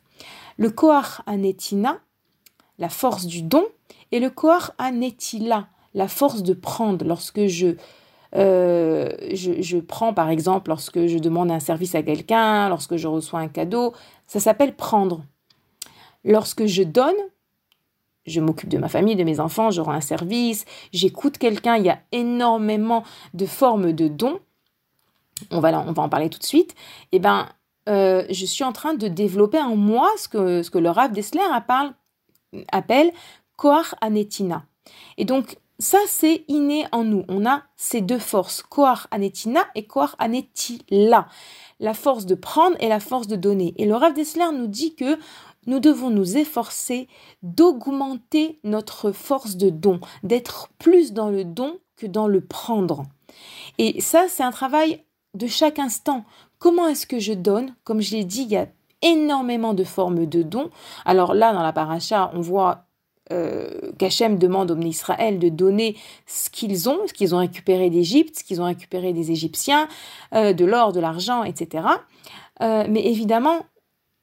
[0.58, 2.00] Le Koach Anetina,
[2.78, 3.66] la force du don,
[4.12, 7.06] et le Koach Anetila, la force de prendre.
[7.06, 12.98] Lorsque euh, je, je, prends par exemple, lorsque je demande un service à quelqu'un, lorsque
[12.98, 13.94] je reçois un cadeau,
[14.28, 15.24] ça s'appelle prendre.
[16.24, 17.16] Lorsque je donne,
[18.28, 21.86] je m'occupe de ma famille, de mes enfants, je rends un service, j'écoute quelqu'un, il
[21.86, 24.40] y a énormément de formes de dons.
[25.52, 26.76] On va, on va en parler tout de suite.
[27.12, 27.48] Eh ben,
[27.88, 31.94] euh, je suis en train de développer en moi ce que, le Rav Dessler appelle,
[32.72, 33.12] appelle
[34.02, 34.66] Anetina.
[35.18, 37.24] Et donc, ça, c'est inné en nous.
[37.28, 41.28] On a ces deux forces, Koach Anetina et Koach Anetila.
[41.80, 43.74] La force de prendre et la force de donner.
[43.78, 45.20] Et le Rav Dessler nous dit que
[45.68, 47.08] nous devons nous efforcer
[47.44, 53.04] d'augmenter notre force de don, d'être plus dans le don que dans le prendre.
[53.78, 55.04] Et ça, c'est un travail
[55.34, 56.26] de chaque instant.
[56.60, 57.76] Comment est-ce que je donne?
[57.84, 58.68] Comme je l'ai dit, il y a
[59.02, 60.70] énormément de formes de dons.
[61.06, 62.86] Alors là, dans la paracha, on voit
[63.32, 68.40] euh, qu'Hachem demande aux Israël de donner ce qu'ils ont, ce qu'ils ont récupéré d'Égypte,
[68.40, 69.88] ce qu'ils ont récupéré des Égyptiens,
[70.34, 71.88] euh, de l'or, de l'argent, etc.
[72.62, 73.66] Euh, mais évidemment,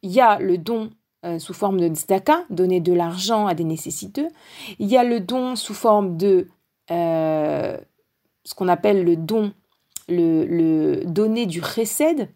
[0.02, 0.90] il y a le don
[1.24, 4.28] euh, sous forme de tzedaka, donner de l'argent à des nécessiteux.
[4.78, 6.48] Il y a le don sous forme de
[6.90, 7.76] euh,
[8.44, 9.52] ce qu'on appelle le don,
[10.08, 12.28] le, le donner du chesed,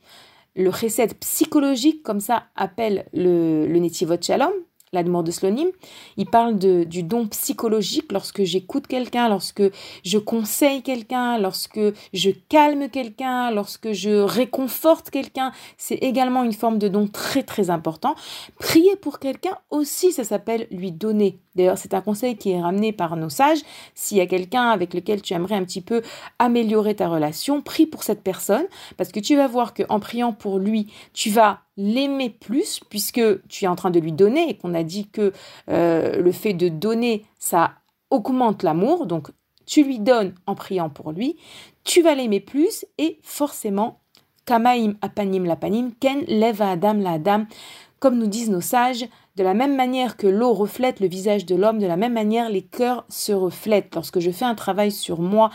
[0.56, 4.52] le chesed psychologique, comme ça appelle le, le Netivot Shalom,
[4.92, 5.68] l'Admor de Slonim,
[6.16, 9.62] il parle de, du don psychologique lorsque j'écoute quelqu'un, lorsque
[10.04, 11.80] je conseille quelqu'un, lorsque
[12.12, 15.52] je calme quelqu'un, lorsque je réconforte quelqu'un.
[15.76, 18.14] C'est également une forme de don très très important.
[18.58, 21.38] Prier pour quelqu'un aussi, ça s'appelle lui donner.
[21.54, 23.58] D'ailleurs, c'est un conseil qui est ramené par nos sages.
[23.94, 26.02] S'il y a quelqu'un avec lequel tu aimerais un petit peu
[26.38, 30.58] améliorer ta relation, prie pour cette personne parce que tu vas voir qu'en priant pour
[30.58, 34.74] lui, tu vas l'aimer plus puisque tu es en train de lui donner et qu'on
[34.74, 35.32] a dit que
[35.70, 37.72] euh, le fait de donner, ça
[38.10, 39.06] augmente l'amour.
[39.06, 39.28] Donc,
[39.64, 41.36] tu lui donnes en priant pour lui,
[41.84, 44.00] tu vas l'aimer plus et forcément,
[44.44, 47.46] kamaim apanim lapanim, ken leva adam la adam,
[48.00, 51.54] comme nous disent nos sages, De la même manière que l'eau reflète le visage de
[51.54, 53.94] l'homme, de la même manière les cœurs se reflètent.
[53.94, 55.50] Lorsque je fais un travail sur moi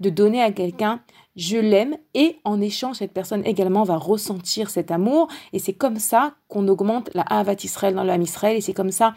[0.00, 1.00] de donner à quelqu'un,
[1.38, 6.00] je l'aime et en échange, cette personne également va ressentir cet amour et c'est comme
[6.00, 9.14] ça qu'on augmente la Havat Israël dans l'âme Israël et c'est comme ça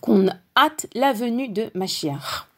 [0.00, 2.48] qu'on hâte la venue de Mashiach.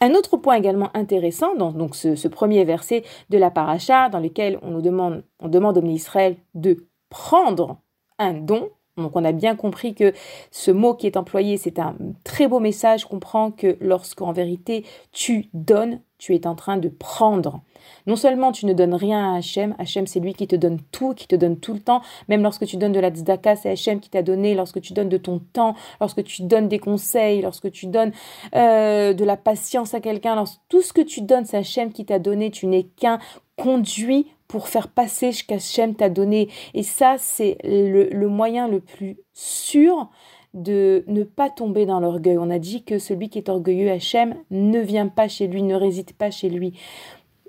[0.00, 4.58] Un autre point également intéressant dans donc ce, premier verset de la paracha dans lequel
[4.62, 7.76] on nous demande, on demande au Israël de prendre
[8.18, 8.70] un don.
[8.96, 10.14] Donc on a bien compris que
[10.50, 13.04] ce mot qui est employé, c'est un très beau message.
[13.04, 17.60] Comprends que lorsqu'en vérité tu donnes, tu es en train de prendre.
[18.06, 21.14] Non seulement tu ne donnes rien à Hachem, Hachem c'est lui qui te donne tout,
[21.14, 24.00] qui te donne tout le temps, même lorsque tu donnes de la tzedaka, c'est Hachem
[24.00, 27.70] qui t'a donné, lorsque tu donnes de ton temps, lorsque tu donnes des conseils, lorsque
[27.70, 28.12] tu donnes
[28.54, 32.18] euh, de la patience à quelqu'un, tout ce que tu donnes, c'est Hachem qui t'a
[32.18, 33.18] donné, tu n'es qu'un
[33.56, 36.48] conduit pour faire passer ce qu'Hachem t'a donné.
[36.74, 40.08] Et ça, c'est le, le moyen le plus sûr
[40.54, 42.38] de ne pas tomber dans l'orgueil.
[42.38, 45.74] On a dit que celui qui est orgueilleux, Hachem, ne vient pas chez lui, ne
[45.74, 46.72] réside pas chez lui.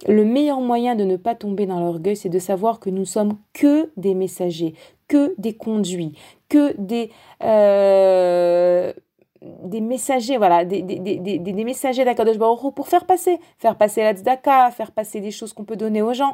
[0.05, 3.37] Le meilleur moyen de ne pas tomber dans l'orgueil, c'est de savoir que nous sommes
[3.53, 4.75] que des messagers,
[5.07, 6.13] que des conduits,
[6.49, 7.09] que des,
[7.43, 8.93] euh,
[9.41, 14.03] des messagers, voilà, des, des, des, des messagers d'Akadosh Baruch pour faire passer, faire passer
[14.03, 16.33] la tzedaka, faire passer des choses qu'on peut donner aux gens.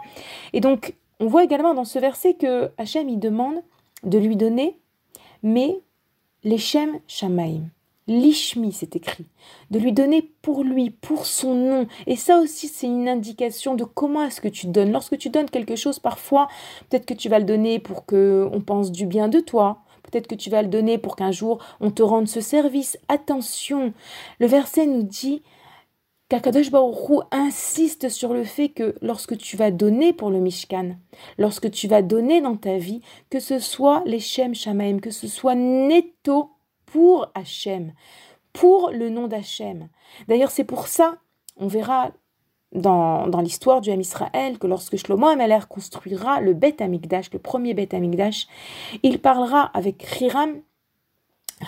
[0.51, 3.61] Et donc, on voit également dans ce verset que Hachem, il demande
[4.03, 4.77] de lui donner,
[5.41, 5.79] mais
[6.43, 7.61] les Shem Shamaim.
[8.07, 9.25] L'ishmi, c'est écrit,
[9.71, 11.87] de lui donner pour lui, pour son nom.
[12.05, 14.91] Et ça aussi, c'est une indication de comment est-ce que tu donnes.
[14.91, 16.49] Lorsque tu donnes quelque chose, parfois,
[16.89, 19.83] peut-être que tu vas le donner pour que on pense du bien de toi.
[20.03, 22.97] Peut-être que tu vas le donner pour qu'un jour on te rende ce service.
[23.07, 23.93] Attention,
[24.39, 25.41] le verset nous dit
[26.29, 30.97] qu'Akadosh Baruch insiste sur le fait que lorsque tu vas donner pour le Mishkan,
[31.37, 35.27] lorsque tu vas donner dans ta vie, que ce soit les Shem Shamaim, que ce
[35.27, 36.52] soit netto
[36.93, 37.91] pour Hachem,
[38.53, 39.89] pour le nom d'Hachem.
[40.27, 41.17] D'ailleurs, c'est pour ça,
[41.57, 42.11] on verra
[42.71, 47.39] dans, dans l'histoire du Ham Israël que lorsque Shlomo Ameler construira le Beth Amikdash, le
[47.39, 48.47] premier Beth Amikdash,
[49.01, 50.61] il parlera avec Hiram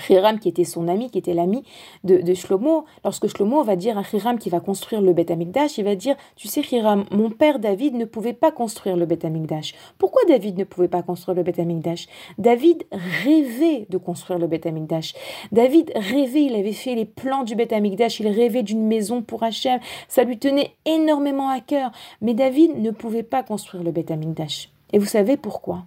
[0.09, 1.63] Hiram, qui était son ami, qui était l'ami
[2.03, 5.83] de, Shlomo, lorsque Shlomo va dire à Hiram qui va construire le Beth Amikdash, il
[5.85, 9.73] va dire Tu sais, Hiram, mon père David ne pouvait pas construire le Beth Amikdash.
[9.97, 12.07] Pourquoi David ne pouvait pas construire le Beth Amikdash?
[12.37, 15.13] David rêvait de construire le Beth Amikdash.
[15.51, 19.43] David rêvait, il avait fait les plans du Beth Amikdash, il rêvait d'une maison pour
[19.43, 21.91] Hachem, ça lui tenait énormément à cœur.
[22.21, 24.69] Mais David ne pouvait pas construire le Beth Amikdash.
[24.93, 25.85] Et vous savez pourquoi?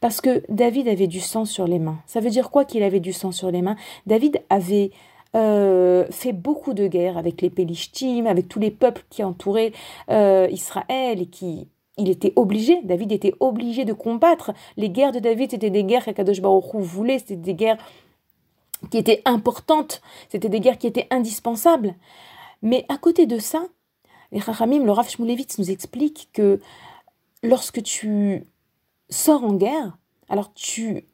[0.00, 1.98] Parce que David avait du sang sur les mains.
[2.06, 3.76] Ça veut dire quoi qu'il avait du sang sur les mains?
[4.06, 4.90] David avait
[5.36, 9.72] euh, fait beaucoup de guerres avec les Pélishtim, avec tous les peuples qui entouraient
[10.10, 11.68] euh, Israël et qui
[12.00, 14.52] il était obligé, David était obligé de combattre.
[14.78, 17.76] Les guerres de David, c'était des guerres qu'Akadosh Baruch voulait, c'était des guerres
[18.90, 21.94] qui étaient importantes, c'était des guerres qui étaient indispensables.
[22.62, 23.66] Mais à côté de ça,
[24.32, 26.60] les Chachamim, le Rav Shmulevitz nous explique que
[27.42, 28.46] lorsque tu
[29.10, 31.06] sors en guerre, alors tu...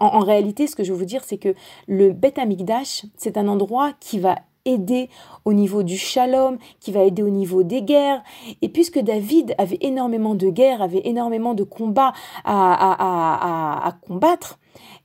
[0.00, 1.54] En, réalité, ce que je veux vous dire, c'est que
[1.86, 5.10] le Beth Amikdash, c'est un endroit qui va aider
[5.44, 8.22] au niveau du shalom, qui va aider au niveau des guerres.
[8.62, 14.58] Et puisque David avait énormément de guerres, avait énormément de combats à, combattre,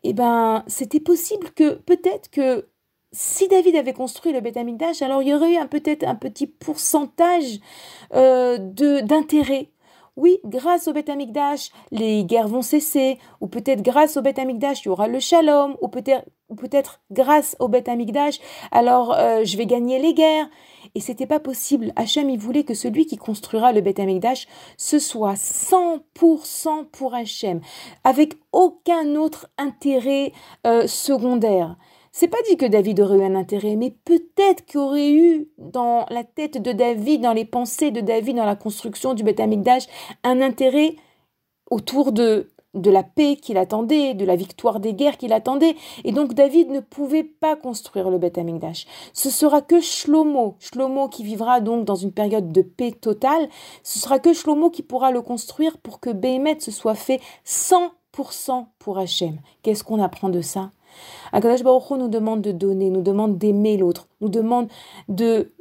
[0.04, 2.70] eh ben, c'était possible que peut-être que
[3.12, 4.58] si David avait construit le Beth
[5.02, 7.60] alors il y aurait eu peut-être un petit pourcentage
[8.14, 9.72] euh, d'intérêt
[10.20, 14.82] oui, grâce au Beth Amikdash, les guerres vont cesser, ou peut-être grâce au Beth Amikdash,
[14.82, 18.40] il y aura le shalom, ou peut-être grâce au Beth Amikdash,
[18.72, 20.50] alors euh, je vais gagner les guerres.
[20.96, 21.94] Et c'était pas possible.
[21.96, 27.62] Hachem, il voulait que celui qui construira le Beth Amikdash, ce soit 100% pour Hachem,
[28.04, 30.34] avec aucun autre intérêt
[30.68, 31.78] euh, secondaire.
[32.12, 36.06] C'est pas dit que David aurait eu un intérêt, mais peut-être qu'il aurait eu dans
[36.10, 39.84] la tête de David, dans les pensées de David, dans la construction du Beth Amikdash,
[40.24, 40.96] un intérêt
[41.70, 45.76] autour de, de la paix qu'il attendait, de la victoire des guerres qu'il attendait.
[46.04, 48.86] Et donc David ne pouvait pas construire le Beth Amikdash.
[49.14, 53.50] Ce sera que Shlomo, Shlomo qui vivra donc dans une période de paix totale,
[53.84, 58.66] ce sera que Shlomo qui pourra le construire pour que Béhémet se soit fait 100%
[58.80, 59.40] pour Hachem.
[59.64, 60.72] Qu'est-ce qu'on apprend de ça?
[61.32, 64.68] Akadash Baruch nous demande de donner, nous demande d'aimer l'autre, nous demande
[65.08, 65.52] de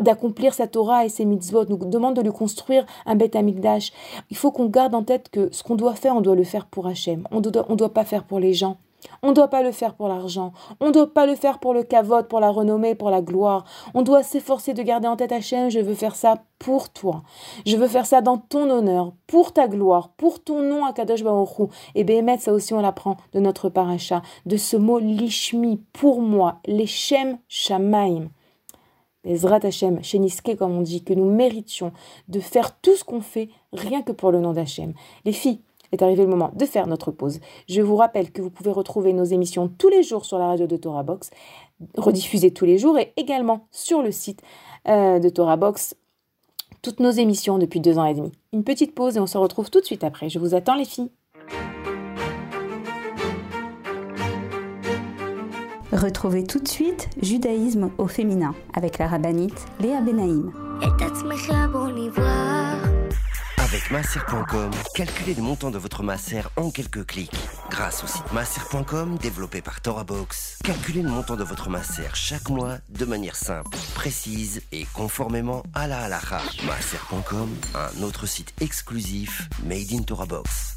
[0.00, 3.92] d'accomplir sa Torah et ses mitzvot, nous demande de lui construire un Beth Amikdash.
[4.30, 6.66] Il faut qu'on garde en tête que ce qu'on doit faire, on doit le faire
[6.66, 7.26] pour Hachem.
[7.32, 8.78] On ne doit, on doit pas faire pour les gens.
[9.22, 10.52] On ne doit pas le faire pour l'argent.
[10.80, 13.64] On ne doit pas le faire pour le cavote, pour la renommée, pour la gloire.
[13.94, 17.22] On doit s'efforcer de garder en tête Hachem, je veux faire ça pour toi.
[17.66, 21.22] Je veux faire ça dans ton honneur, pour ta gloire, pour ton nom à Kadosh
[21.22, 26.20] Baruch Et Béhémet, ça aussi on l'apprend de notre paracha, de ce mot lishmi, pour
[26.20, 28.28] moi, leshem shamaim.
[29.24, 31.92] Bezrat Hachem, Sheniske comme on dit, que nous méritions
[32.28, 34.92] de faire tout ce qu'on fait rien que pour le nom d'Hachem.
[35.24, 35.60] Les filles,
[35.94, 37.40] est arrivé le moment de faire notre pause.
[37.68, 40.66] Je vous rappelle que vous pouvez retrouver nos émissions tous les jours sur la radio
[40.66, 41.30] de Torah Box,
[41.96, 44.42] rediffusées tous les jours et également sur le site
[44.88, 45.96] euh, de Torah Box,
[46.82, 48.32] toutes nos émissions depuis deux ans et demi.
[48.52, 50.28] Une petite pause et on se retrouve tout de suite après.
[50.28, 51.10] Je vous attends les filles.
[55.92, 60.52] Retrouvez tout de suite Judaïsme au féminin avec la rabbinite Léa Benaïm.
[63.74, 67.34] Avec masser.com, calculez le montant de votre masser en quelques clics.
[67.70, 72.78] Grâce au site masser.com développé par ToraBox, calculez le montant de votre masser chaque mois
[72.88, 76.40] de manière simple, précise et conformément à la halakha.
[76.64, 80.76] Masser.com, un autre site exclusif made in ToraBox.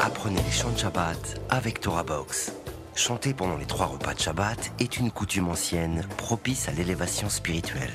[0.00, 2.50] Apprenez les chants de Shabbat avec ToraBox.
[2.96, 7.94] Chanter pendant les trois repas de Shabbat est une coutume ancienne propice à l'élévation spirituelle.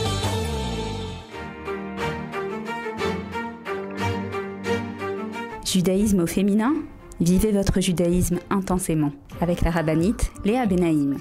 [5.71, 6.73] Judaïsme au féminin
[7.21, 11.17] Vivez votre judaïsme intensément avec la rabbinite Léa Benaïm.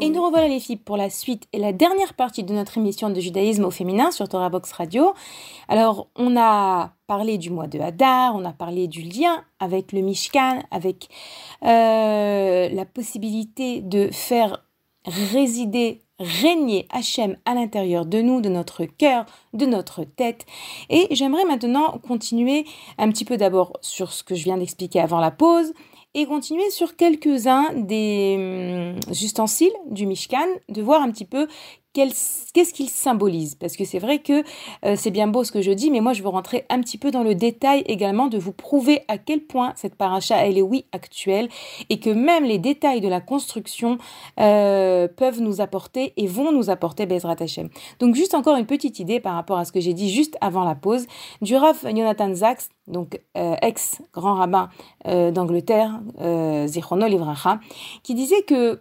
[0.00, 3.10] Et nous revoilà les filles pour la suite et la dernière partie de notre émission
[3.10, 5.12] de judaïsme au féminin sur Torah Box Radio.
[5.68, 10.00] Alors, on a parlé du mois de Hadar, on a parlé du lien avec le
[10.00, 11.08] Mishkan, avec
[11.64, 14.62] euh, la possibilité de faire
[15.08, 20.46] résider, régner Hachem à l'intérieur de nous, de notre cœur, de notre tête.
[20.90, 22.64] Et j'aimerais maintenant continuer
[22.98, 25.72] un petit peu d'abord sur ce que je viens d'expliquer avant la pause
[26.14, 31.46] et continuer sur quelques-uns des hum, ustensiles du Mishkan, de voir un petit peu
[31.92, 33.54] qu'est-ce qu'il symbolise?
[33.54, 34.44] Parce que c'est vrai que
[34.84, 36.98] euh, c'est bien beau ce que je dis, mais moi je veux rentrer un petit
[36.98, 40.62] peu dans le détail également de vous prouver à quel point cette paracha, elle est
[40.62, 41.48] oui actuelle
[41.90, 43.98] et que même les détails de la construction
[44.40, 47.68] euh, peuvent nous apporter et vont nous apporter Bezrat Hashem.
[47.98, 50.64] Donc juste encore une petite idée par rapport à ce que j'ai dit juste avant
[50.64, 51.06] la pause
[51.42, 54.68] du Rav Jonathan Zaks, donc euh, ex-grand rabbin
[55.04, 56.00] d'Angleterre,
[56.66, 57.60] Zichrono Livracha,
[58.02, 58.80] qui disait que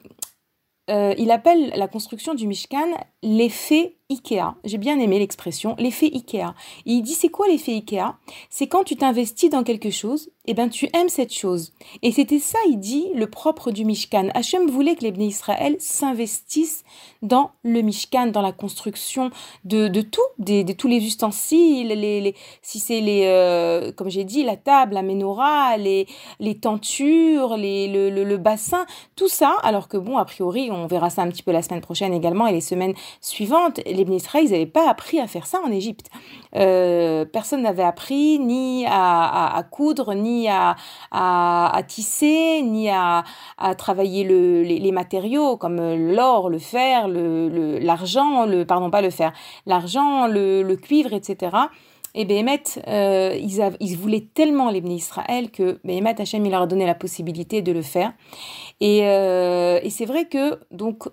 [0.90, 2.88] il appelle la construction du Mishkan
[3.22, 4.56] l'effet Ikea.
[4.64, 6.54] J'ai bien aimé l'expression, l'effet Ikea.
[6.86, 8.16] il dit c'est quoi l'effet Ikea?
[8.50, 11.74] C'est quand tu t'investis dans quelque chose, et eh ben tu aimes cette chose.
[12.04, 14.30] Et c'était ça, il dit, le propre du Mishkan.
[14.34, 16.86] Hachem voulait que les Bnei Israël s'investissent
[17.22, 19.30] dans le Mishkan, dans la construction
[19.66, 24.56] de, tout, de tous les ustensiles, les, si c'est les, euh, comme j'ai dit, la
[24.56, 26.08] table, la menorah, les,
[26.62, 28.86] tentures, le, bassin,
[29.18, 29.58] tout ça.
[29.64, 32.48] Alors que bon, a priori, on verra ça un petit peu la semaine prochaine également
[32.48, 36.10] et les semaines suivantes les Israël, ils n'avaient pas appris à faire ça en Égypte.
[36.56, 40.76] Euh, personne n'avait appris ni à, coudre, ni à,
[41.88, 43.24] tisser, ni à,
[43.78, 45.78] travailler les, matériaux comme
[46.12, 49.34] l'or, le fer, l'argent, le, pardon pas le fer,
[49.66, 51.56] l'argent, le, cuivre, etc.
[52.16, 53.38] Et Béhémet, euh,
[53.80, 57.72] ils, voulaient tellement les Israël que Béhémet Hachem, il leur a donné la possibilité de
[57.72, 58.14] le faire.
[58.80, 61.10] Et, euh, et c'est vrai que, donc,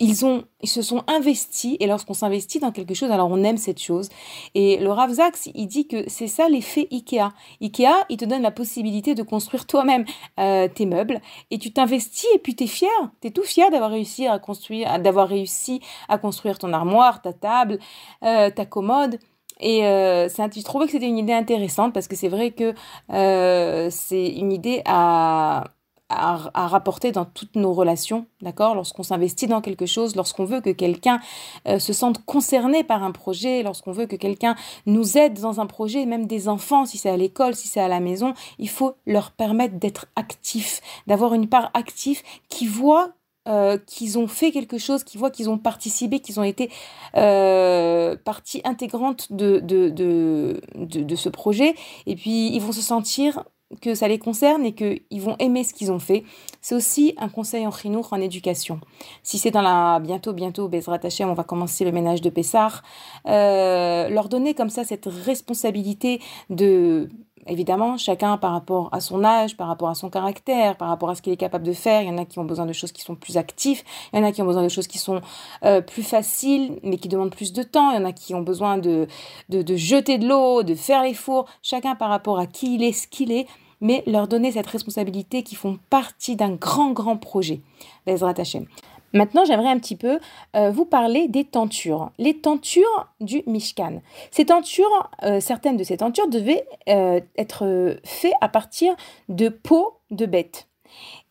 [0.00, 3.58] ils, ont, ils se sont investis, et lorsqu'on s'investit dans quelque chose, alors on aime
[3.58, 4.08] cette chose.
[4.54, 5.14] Et le Rav
[5.54, 7.32] il dit que c'est ça l'effet Ikea.
[7.60, 10.04] Ikea, il te donne la possibilité de construire toi-même
[10.38, 11.20] euh, tes meubles,
[11.50, 12.90] et tu t'investis, et puis tu es fier,
[13.20, 17.32] tu es tout fier d'avoir réussi à construire, d'avoir réussi à construire ton armoire, ta
[17.32, 17.78] table,
[18.24, 19.18] euh, ta commode.
[19.60, 22.74] Et euh, je trouvais que c'était une idée intéressante parce que c'est vrai que
[23.12, 25.64] euh, c'est une idée à
[26.10, 28.74] à, rapporter dans toutes nos relations, d'accord?
[28.74, 31.20] Lorsqu'on s'investit dans quelque chose, lorsqu'on veut que quelqu'un
[31.68, 34.56] euh, se sente concerné par un projet, lorsqu'on veut que quelqu'un
[34.86, 37.88] nous aide dans un projet, même des enfants, si c'est à l'école, si c'est à
[37.88, 43.10] la maison, il faut leur permettre d'être actifs, d'avoir une part active qui voit
[43.48, 46.70] euh, qu'ils ont fait quelque chose, qu'ils voient qu'ils ont participé, qu'ils ont été
[47.16, 51.74] euh, partie intégrante de de, de, de, ce projet.
[52.06, 53.44] Et puis, ils vont se sentir
[53.80, 56.24] que ça les concerne et qu'ils vont aimer ce qu'ils ont fait.
[56.60, 58.80] C'est aussi un conseil en chinour en éducation.
[59.22, 62.82] Si c'est dans la bientôt, bientôt, Bezrat Hashem, on va commencer le ménage de Pessar,
[63.26, 66.20] euh, leur donner comme ça cette responsabilité
[66.50, 67.08] de
[67.46, 71.14] évidemment, chacun par rapport à son âge, par rapport à son caractère, par rapport à
[71.14, 72.02] ce qu'il est capable de faire.
[72.02, 73.82] Il y en a qui ont besoin de choses qui sont plus actives,
[74.12, 75.20] il y en a qui ont besoin de choses qui sont
[75.64, 77.90] euh, plus faciles, mais qui demandent plus de temps.
[77.90, 79.06] Il y en a qui ont besoin de,
[79.48, 81.46] de, jeter de l'eau, de faire les fours.
[81.62, 83.46] Chacun par rapport à qui il est, ce qu'il est,
[83.80, 87.60] mais leur donner cette responsabilité qui font partie d'un grand, grand projet.
[88.06, 88.66] Bezrat Hashem.
[89.12, 90.18] Maintenant, j'aimerais un petit peu
[90.56, 92.10] euh, vous parler des tentures.
[92.18, 94.00] Les tentures du Mishkan.
[94.30, 98.94] Ces tentures, euh, certaines de ces tentures devaient euh, être faites à partir
[99.28, 100.68] de peaux de bêtes.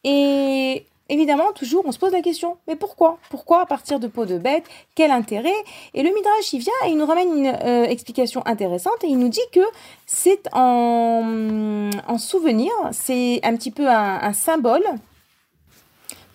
[0.04, 3.18] Et évidemment, toujours, on se pose la question, mais pourquoi?
[3.30, 4.66] Pourquoi à partir de peaux de bêtes?
[4.96, 5.56] Quel intérêt?
[5.94, 7.46] Et le Midrash, il vient et il nous ramène une
[7.90, 9.62] explication intéressante et il nous dit que
[10.06, 14.84] c'est en, souvenir, c'est un petit peu un symbole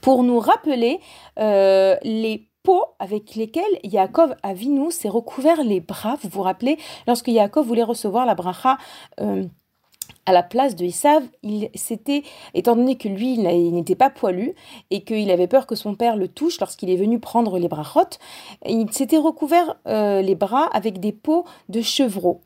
[0.05, 1.01] pour nous rappeler
[1.39, 6.19] euh, les peaux avec lesquelles Yaakov Avinu s'est recouvert les bras.
[6.23, 6.77] Vous vous rappelez,
[7.07, 8.77] lorsque Yaakov voulait recevoir la bracha
[9.23, 9.45] euh,
[10.27, 14.55] à la place de Isav, il s'était, étant donné que lui, il n'était pas poilu
[14.91, 18.19] et qu'il avait peur que son père le touche lorsqu'il est venu prendre les brachot,
[18.67, 22.43] il s'était recouvert euh, les bras avec des peaux de chevreau.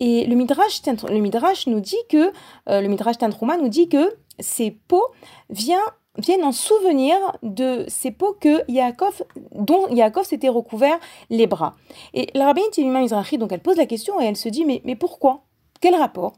[0.00, 2.32] Et le Midrash, le Midrash nous dit que,
[2.68, 5.08] le Midrash Tantruma nous dit que ces peaux
[5.50, 5.78] viennent
[6.18, 10.98] viennent en souvenir de ces peaux que Yaakov, dont Yaakov s'était recouvert
[11.30, 11.74] les bras.
[12.14, 14.82] Et la rabbine Timima Mizrahi, donc elle pose la question et elle se dit mais,
[14.84, 15.44] mais pourquoi?
[15.80, 16.34] Quel rapport?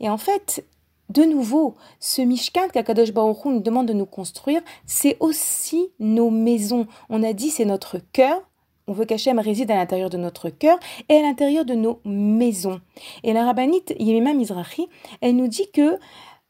[0.00, 0.66] Et en fait,
[1.08, 6.86] de nouveau, ce Mishkan qu'Akadosh Baruch nous demande de nous construire, c'est aussi nos maisons.
[7.08, 8.42] On a dit c'est notre cœur,
[8.88, 12.80] on veut qu'Hachem réside à l'intérieur de notre cœur et à l'intérieur de nos maisons.
[13.22, 14.88] Et la rabbinite Yemima Mizrahi,
[15.20, 15.98] elle nous dit que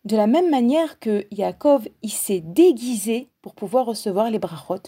[0.05, 4.82] de la même manière que Yaakov, il s'est déguisé pour pouvoir recevoir les brachot.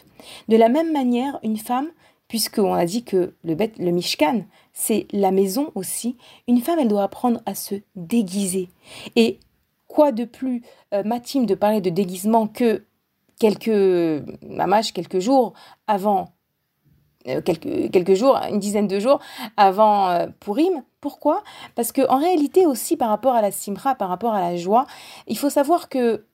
[0.48, 1.88] De la même manière, une femme,
[2.28, 6.16] puisqu'on a dit que le, le Mishkan, c'est la maison aussi,
[6.48, 8.70] une femme, elle doit apprendre à se déguiser.
[9.14, 9.38] Et
[9.86, 10.62] quoi de plus
[10.92, 12.84] euh, matime de parler de déguisement que
[13.38, 15.52] quelques, mamash, quelques jours
[15.86, 16.34] avant
[17.25, 19.20] quelques, quelques jours, une dizaine de jours
[19.57, 20.83] avant euh, Purim.
[21.01, 21.43] Pourquoi?
[21.75, 24.87] Parce que en réalité aussi par rapport à la simra, par rapport à la joie,
[25.27, 26.25] il faut savoir que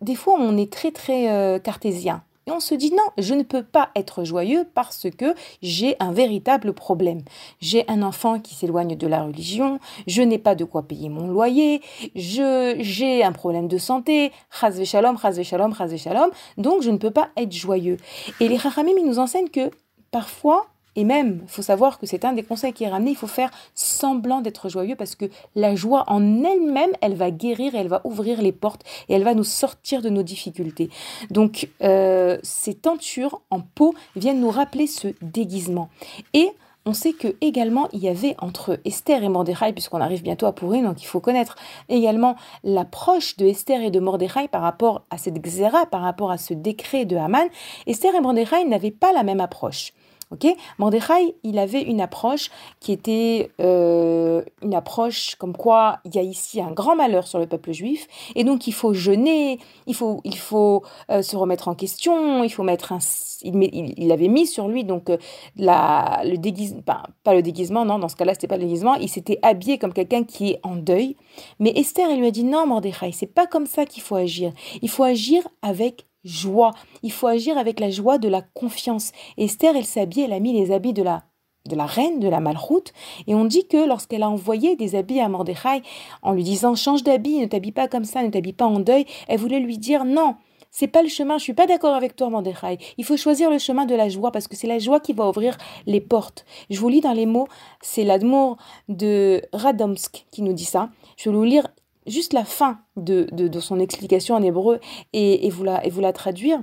[0.00, 2.22] des fois on est très très euh, cartésien.
[2.46, 6.10] Et on se dit non, je ne peux pas être joyeux parce que j'ai un
[6.10, 7.20] véritable problème.
[7.60, 11.28] J'ai un enfant qui s'éloigne de la religion, je n'ai pas de quoi payer mon
[11.28, 11.82] loyer,
[12.14, 17.10] j'ai un problème de santé, chas shalom, chas shalom, chas shalom, donc je ne peux
[17.10, 17.98] pas être joyeux.
[18.40, 19.70] Et les rachamim nous enseignent que
[20.10, 23.16] parfois, et même, il faut savoir que c'est un des conseils qui est ramené, il
[23.16, 27.88] faut faire semblant d'être joyeux parce que la joie en elle-même, elle va guérir, elle
[27.88, 30.90] va ouvrir les portes et elle va nous sortir de nos difficultés.
[31.30, 35.90] Donc, euh, ces tentures en peau viennent nous rappeler ce déguisement.
[36.34, 36.50] Et
[36.86, 40.52] on sait que également il y avait entre Esther et Mordechai, puisqu'on arrive bientôt à
[40.52, 41.56] Pourri, donc il faut connaître
[41.88, 46.38] également l'approche de Esther et de Mordechai par rapport à cette xéra, par rapport à
[46.38, 47.46] ce décret de Haman.
[47.86, 49.92] Esther et Mordechai n'avaient pas la même approche.
[50.32, 50.46] Ok,
[50.78, 56.22] Mordechai, il avait une approche qui était euh, une approche comme quoi il y a
[56.22, 58.06] ici un grand malheur sur le peuple juif
[58.36, 59.58] et donc il faut jeûner,
[59.88, 63.00] il faut, il faut euh, se remettre en question, il faut mettre un,
[63.42, 65.18] il, avait mis sur lui donc euh,
[65.56, 66.82] la, le déguisement,
[67.24, 69.92] pas le déguisement, non, dans ce cas-là c'était pas le déguisement, il s'était habillé comme
[69.92, 71.16] quelqu'un qui est en deuil.
[71.58, 74.52] Mais Esther, elle lui a dit non, Mordechai, c'est pas comme ça qu'il faut agir.
[74.80, 76.72] Il faut agir avec joie.
[77.02, 79.12] Il faut agir avec la joie de la confiance.
[79.36, 81.24] Esther, elle s'habille, elle a mis les habits de la
[81.68, 82.94] de la reine, de la malroute,
[83.26, 85.82] et on dit que lorsqu'elle a envoyé des habits à Mordechai
[86.22, 89.04] en lui disant change d'habit, ne t'habille pas comme ça, ne t'habille pas en deuil,
[89.28, 90.36] elle voulait lui dire non,
[90.70, 92.78] c'est pas le chemin, je suis pas d'accord avec toi Mordechai.
[92.96, 95.28] Il faut choisir le chemin de la joie parce que c'est la joie qui va
[95.28, 95.56] ouvrir
[95.86, 96.44] les portes.
[96.70, 97.48] Je vous lis dans les mots,
[97.82, 98.56] c'est l'amour
[98.88, 100.88] de Radomsk qui nous dit ça.
[101.16, 101.66] Je vais vous lire
[102.10, 103.28] juste la fin de,
[103.60, 104.80] son explication en hébreu
[105.12, 106.62] et, vous la, et traduire.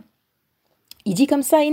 [1.06, 1.64] Il dit comme ça.
[1.64, 1.72] Ils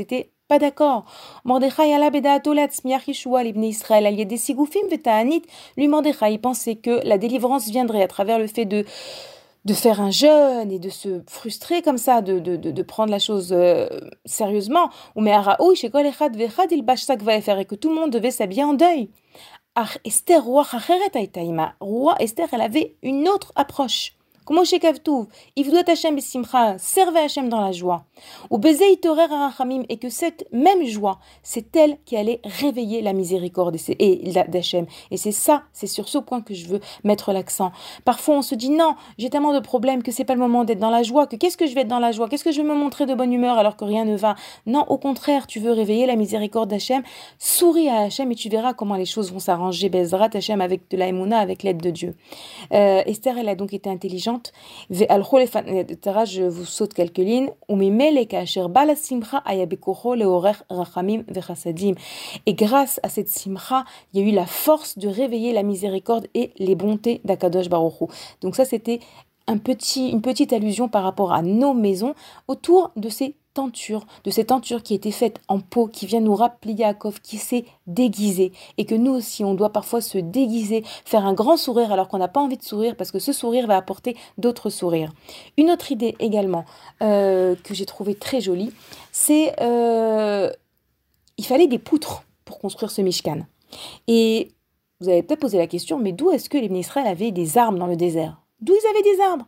[0.00, 1.04] étaient pas d'accord.
[1.44, 2.10] Mordechai ala
[3.68, 5.42] Israël al yede sigufim vetaanit.
[5.76, 8.84] Lui, Mordechai, pensait que la délivrance viendrait à travers le fait de
[9.74, 13.86] faire un jeûne et de se frustrer comme ça, de, prendre la chose euh,
[14.24, 14.90] sérieusement.
[15.14, 15.32] Ou mais
[16.72, 16.82] il
[17.60, 19.10] et que tout le monde devait s'habiller en deuil.
[20.04, 20.42] Esther,
[21.80, 24.16] roi Esther, elle avait une autre approche.
[24.50, 28.02] Comment chez Kavtouv, Ivdout Hashem Simcha, servez Hashem dans la joie.
[28.50, 28.58] Ou
[29.88, 33.76] et que cette même joie, c'est elle qui allait réveiller la miséricorde
[34.48, 34.86] d'Hachem.
[35.12, 37.70] Et c'est ça, c'est sur ce point que je veux mettre l'accent.
[38.04, 40.80] Parfois, on se dit non, j'ai tellement de problèmes que c'est pas le moment d'être
[40.80, 42.60] dans la joie, que qu'est-ce que je vais être dans la joie, qu'est-ce que je
[42.60, 44.34] vais me montrer de bonne humeur alors que rien ne va?
[44.66, 47.04] Non, au contraire, tu veux réveiller la miséricorde d'Hachem,
[47.38, 49.90] souris à Hachem et tu verras comment les choses vont s'arranger.
[49.90, 51.06] Bezrat Hachem avec de la
[51.38, 52.16] avec l'aide de Dieu.
[52.72, 54.39] Euh, Esther, elle a donc été intelligente.
[54.90, 57.50] Je vous saute quelques lignes.
[62.46, 66.26] Et grâce à cette simcha, il y a eu la force de réveiller la miséricorde
[66.34, 68.10] et les bontés d'Akadosh Baruch
[68.40, 69.00] Donc ça, c'était
[69.46, 72.14] un petit, une petite allusion par rapport à nos maisons
[72.46, 73.34] autour de ces
[73.68, 77.64] de ces tentures qui étaient faites en peau, qui vient nous rappeler Yaakov, qui s'est
[77.86, 82.08] déguisé, et que nous aussi, on doit parfois se déguiser, faire un grand sourire alors
[82.08, 85.12] qu'on n'a pas envie de sourire, parce que ce sourire va apporter d'autres sourires.
[85.56, 86.64] Une autre idée également
[87.02, 88.72] euh, que j'ai trouvé très jolie,
[89.12, 90.50] c'est euh,
[91.36, 93.46] il fallait des poutres pour construire ce Mishkan.
[94.08, 94.50] Et
[95.00, 97.78] vous avez peut-être posé la question, mais d'où est-ce que les Israël avaient des armes
[97.78, 98.42] dans le désert?
[98.60, 99.46] D'où ils avaient des arbres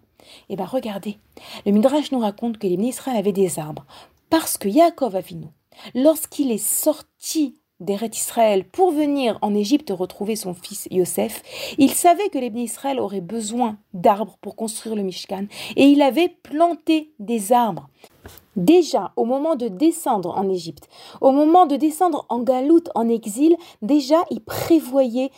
[0.48, 1.18] Eh bien, regardez,
[1.66, 3.84] le Midrash nous raconte que les Israël avaient des arbres.
[4.30, 5.48] Parce que Yaakov Avinu,
[5.94, 11.42] lorsqu'il est sorti d'Eret Israël pour venir en Égypte retrouver son fils Yosef,
[11.78, 15.46] il savait que les Israël auraient besoin d'arbres pour construire le Mishkan
[15.76, 17.88] et il avait planté des arbres.
[18.56, 20.88] Déjà, au moment de descendre en Égypte,
[21.20, 25.30] au moment de descendre en Galoute, en exil, déjà, il prévoyait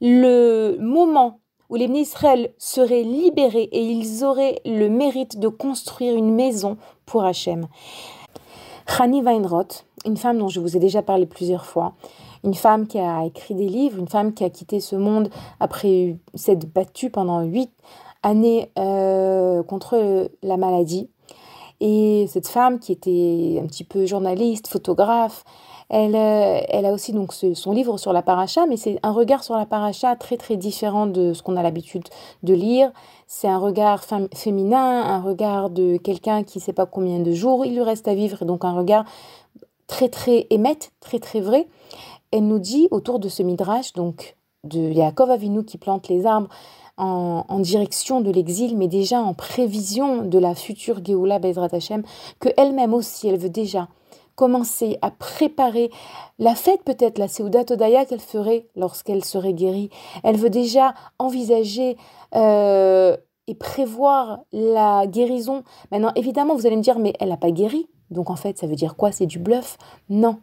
[0.00, 1.40] le moment
[1.70, 7.24] où les Israël seraient libérés et ils auraient le mérite de construire une maison pour
[7.24, 7.68] Hachem.
[8.86, 11.92] Chani Weinroth, une femme dont je vous ai déjà parlé plusieurs fois,
[12.44, 15.28] une femme qui a écrit des livres, une femme qui a quitté ce monde
[15.60, 17.70] après s'être battue pendant huit
[18.22, 21.10] années euh, contre la maladie.
[21.80, 25.44] Et cette femme qui était un petit peu journaliste, photographe,
[25.90, 29.42] elle, euh, elle a aussi donc son livre sur la paracha, mais c'est un regard
[29.42, 32.04] sur la paracha très très différent de ce qu'on a l'habitude
[32.42, 32.92] de lire.
[33.26, 37.64] C'est un regard féminin, un regard de quelqu'un qui ne sait pas combien de jours
[37.64, 39.04] il lui reste à vivre, et donc un regard
[39.86, 41.66] très très émette, très très vrai.
[42.30, 46.48] Elle nous dit autour de ce midrash, donc de Yaakov Avinu qui plante les arbres
[46.98, 52.02] en, direction de l'exil, mais déjà en prévision de la future Géoula Bezrat Hashem,
[52.40, 53.88] que elle-même aussi, elle veut déjà
[54.38, 55.90] commencer à préparer
[56.38, 59.90] la fête peut-être, la Seudat Todaya qu'elle ferait lorsqu'elle serait guérie.
[60.22, 61.96] Elle veut déjà envisager
[62.36, 63.16] euh,
[63.48, 65.64] et prévoir la guérison.
[65.90, 67.88] Maintenant, évidemment, vous allez me dire, mais elle n'a pas guéri.
[68.12, 69.10] Donc en fait, ça veut dire quoi?
[69.10, 69.76] C'est du bluff?
[70.08, 70.38] Non,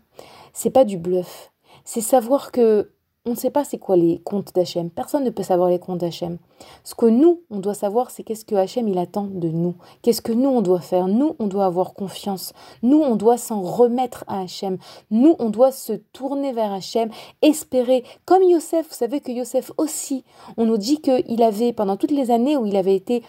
[0.52, 1.54] c'est pas du bluff.
[1.86, 2.92] C'est savoir que
[3.26, 4.92] on ne sait pas c'est quoi les comptes d'Hachem.
[4.92, 6.38] Personne ne peut savoir les comptes d'Hachem.
[6.84, 9.76] Ce que nous, on doit savoir, c'est qu'est-ce que Hachem, il attend de nous.
[10.04, 11.08] Qu'est-ce que nous, on doit faire?
[11.08, 12.54] Nous, on doit avoir confiance.
[12.84, 14.78] Nous, on doit s'en remettre à Hachem.
[15.10, 17.10] Nous, on doit se tourner vers Hachem,
[17.42, 18.04] espérer.
[18.26, 20.24] Comme Yosef, vous savez que Yosef aussi,
[20.58, 23.24] on nous dit qu'il avait, pendant toutes les années où il avait été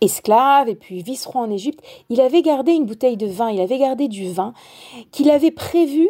[0.00, 3.78] esclave et puis vice-roi en Égypte, il avait gardé une bouteille de vin, il avait
[3.78, 4.54] gardé du vin
[5.10, 6.08] qu'il avait prévu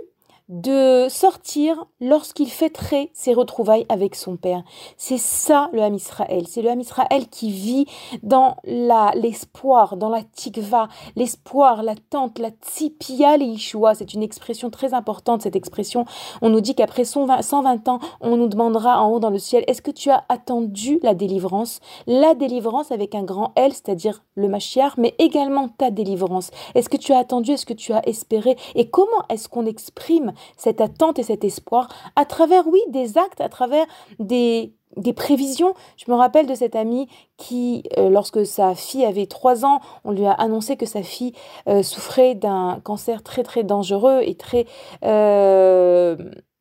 [0.50, 4.64] de sortir lorsqu'il fêterait ses retrouvailles avec son père.
[4.96, 6.46] C'est ça le Ham Israël.
[6.48, 7.86] C'est le Ham Israël qui vit
[8.24, 13.94] dans l'espoir, dans la tikva, l'espoir, l'attente, la tzipia leishua.
[13.94, 16.04] C'est une expression très importante, cette expression.
[16.42, 19.82] On nous dit qu'après 120 ans, on nous demandera en haut dans le ciel, est-ce
[19.82, 21.78] que tu as attendu la délivrance?
[22.08, 26.50] La délivrance avec un grand L, c'est-à-dire le Mashiach, mais également ta délivrance.
[26.74, 27.52] Est-ce que tu as attendu?
[27.52, 28.56] Est-ce que tu as espéré?
[28.74, 33.40] Et comment est-ce qu'on exprime cette attente et cet espoir à travers, oui, des actes,
[33.40, 33.86] à travers
[34.18, 35.74] des, des prévisions.
[35.96, 40.12] Je me rappelle de cette amie qui, euh, lorsque sa fille avait trois ans, on
[40.12, 41.32] lui a annoncé que sa fille
[41.68, 44.66] euh, souffrait d'un cancer très très dangereux et très
[45.04, 46.16] euh,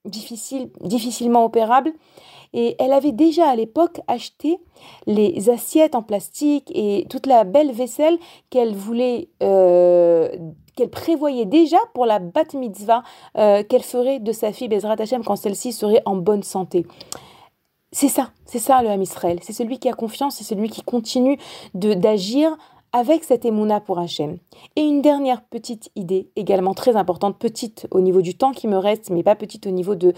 [0.06, 1.92] difficile, difficilement opérable.
[2.54, 4.60] Et elle avait déjà à l'époque acheté
[5.06, 8.18] les assiettes en plastique et toute la belle vaisselle
[8.50, 9.30] qu'elle voulait
[10.80, 13.04] qu'elle prévoyait déjà pour la bat mitzvah
[13.38, 16.86] euh, qu'elle ferait de sa fille Bezrat Hashem quand celle-ci serait en bonne santé.
[17.92, 19.40] C'est ça, c'est ça le Ham Israël.
[19.42, 21.38] C'est celui qui a confiance, c'est celui qui continue
[21.74, 22.56] d'agir
[22.94, 24.38] avec cette émouna pour Hachem.
[24.76, 28.78] Et une dernière petite idée, également très importante, petite au niveau du temps qui me
[28.78, 30.14] reste, mais pas petite au niveau de,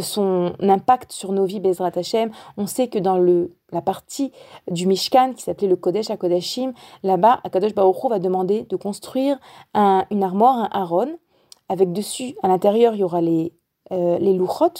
[0.00, 2.30] son impact sur nos vies, Bezrat Hachem.
[2.56, 4.32] On sait que dans le, la partie
[4.70, 6.72] du Mishkan qui s'appelait le Kodesh à Kodashim,
[7.02, 9.38] là-bas, Akadosh Baruch va demander de construire
[9.74, 11.18] un, une armoire, un haron,
[11.68, 13.52] avec dessus, à l'intérieur, il y aura les,
[13.92, 14.72] euh, les louchot,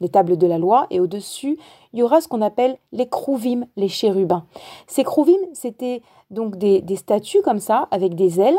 [0.00, 1.58] les tables de la loi, et au-dessus,
[1.92, 4.46] il y aura ce qu'on appelle les krouvim, les chérubins.
[4.86, 8.58] Ces krouvim, c'était donc des, statues comme ça, avec des ailes,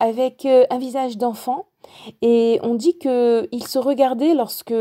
[0.00, 1.66] avec euh, un visage d'enfant,
[2.22, 4.74] et on dit qu'ils se regardaient lorsque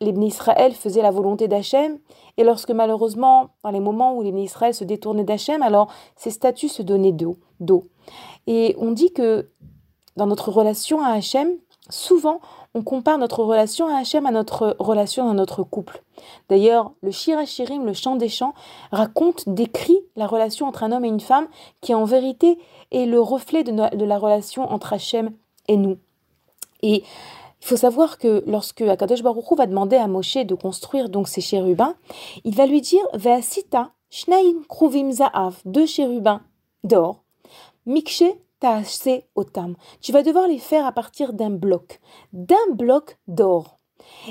[0.00, 1.98] les Israël faisaient la volonté d'Hachem,
[2.36, 6.68] et lorsque malheureusement, dans les moments où les Israël se détournaient d'Hachem, alors ces statues
[6.68, 7.88] se donnaient d'eau.
[8.46, 9.50] Et on dit que
[10.16, 11.50] dans notre relation à Hachem,
[11.90, 12.40] souvent
[12.74, 16.02] on compare notre relation à Hachem à notre relation dans notre couple.
[16.48, 18.54] D'ailleurs, le Shirachirim, le chant des chants,
[18.92, 21.48] raconte, décrit la relation entre un homme et une femme
[21.80, 22.58] qui en vérité
[22.92, 25.32] est le reflet de, la relation entre Hachem
[25.66, 25.98] et nous.
[26.82, 27.02] Et
[27.60, 31.28] il faut savoir que lorsque Akadosh Baruch Hu va demander à Moshe de construire donc
[31.28, 31.94] ces chérubins,
[32.44, 36.40] il va lui dire Ve'asita shnaim kruvim za'av, deux chérubins
[36.84, 37.22] d'or,
[37.86, 38.24] mikshe
[39.34, 39.76] otam.
[40.00, 42.00] Tu vas devoir les faire à partir d'un bloc,
[42.32, 43.78] d'un bloc d'or.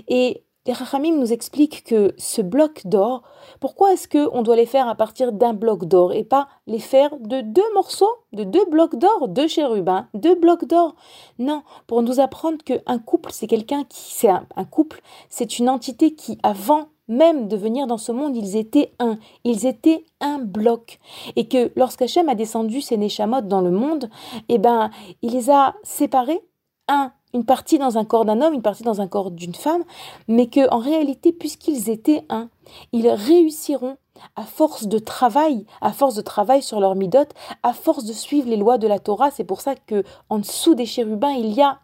[0.07, 3.23] Et les Rachamim nous expliquent que ce bloc d'or,
[3.59, 7.17] pourquoi est-ce qu'on doit les faire à partir d'un bloc d'or et pas les faire
[7.19, 10.95] de deux morceaux, de deux blocs d'or, deux chérubins, deux blocs d'or?
[11.39, 16.13] Non, pour nous apprendre qu'un couple, c'est quelqu'un qui, c'est un couple, c'est une entité
[16.13, 20.99] qui, avant même de venir dans ce monde, ils étaient un, ils étaient un bloc.
[21.35, 24.09] Et que lorsqu'Hachem a descendu ses Neshamot dans le monde,
[24.47, 24.91] eh ben,
[25.21, 26.41] il les a séparés,
[26.87, 29.83] un, une partie dans un corps d'un homme, une partie dans un corps d'une femme,
[30.27, 32.49] mais que en réalité, puisqu'ils étaient un,
[32.91, 33.97] ils réussiront
[34.35, 37.33] à force de travail, à force de travail sur leur midote,
[37.63, 39.31] à force de suivre les lois de la Torah.
[39.31, 41.79] C'est pour ça que en dessous des chérubins, il y a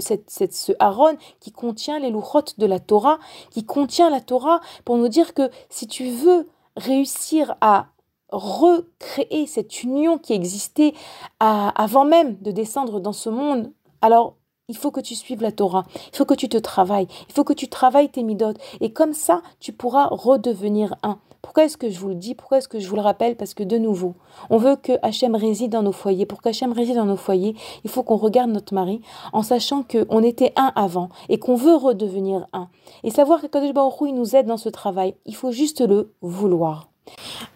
[0.00, 3.18] cette, ce Aaron qui contient les louchotes de la Torah,
[3.50, 7.88] qui contient la Torah pour nous dire que si tu veux réussir à
[8.30, 10.94] recréer cette union qui existait
[11.40, 14.34] avant même de descendre dans ce monde, alors
[14.68, 17.44] il faut que tu suives la Torah, il faut que tu te travailles, il faut
[17.44, 21.20] que tu travailles tes midotes, et comme ça, tu pourras redevenir un.
[21.46, 22.34] Pourquoi est-ce que je vous le dis?
[22.34, 23.36] Pourquoi est-ce que je vous le rappelle?
[23.36, 24.16] Parce que de nouveau,
[24.50, 26.26] on veut que Hachem réside dans nos foyers.
[26.26, 29.00] Pour qu'Hachem réside dans nos foyers, il faut qu'on regarde notre mari
[29.32, 32.68] en sachant qu'on était un avant et qu'on veut redevenir un.
[33.04, 36.12] Et savoir que Kadosh Baruch il nous aide dans ce travail, il faut juste le
[36.20, 36.88] vouloir.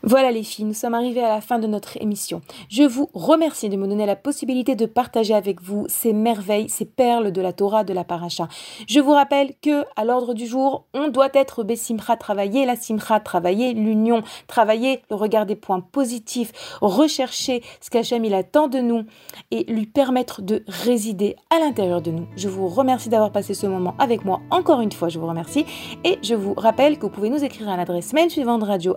[0.03, 2.41] Voilà les filles, nous sommes arrivés à la fin de notre émission.
[2.69, 6.85] Je vous remercie de me donner la possibilité de partager avec vous ces merveilles, ces
[6.85, 8.49] perles de la Torah, de la Paracha.
[8.89, 13.21] Je vous rappelle que à l'ordre du jour, on doit être Bessimcha, travailler la Simcha,
[13.21, 19.05] travailler l'union, travailler le regard des points positifs, rechercher ce qu'Hachem il attend de nous
[19.51, 22.27] et lui permettre de résider à l'intérieur de nous.
[22.37, 24.41] Je vous remercie d'avoir passé ce moment avec moi.
[24.51, 25.65] Encore une fois, je vous remercie
[26.05, 28.97] et je vous rappelle que vous pouvez nous écrire à l'adresse mail suivante radio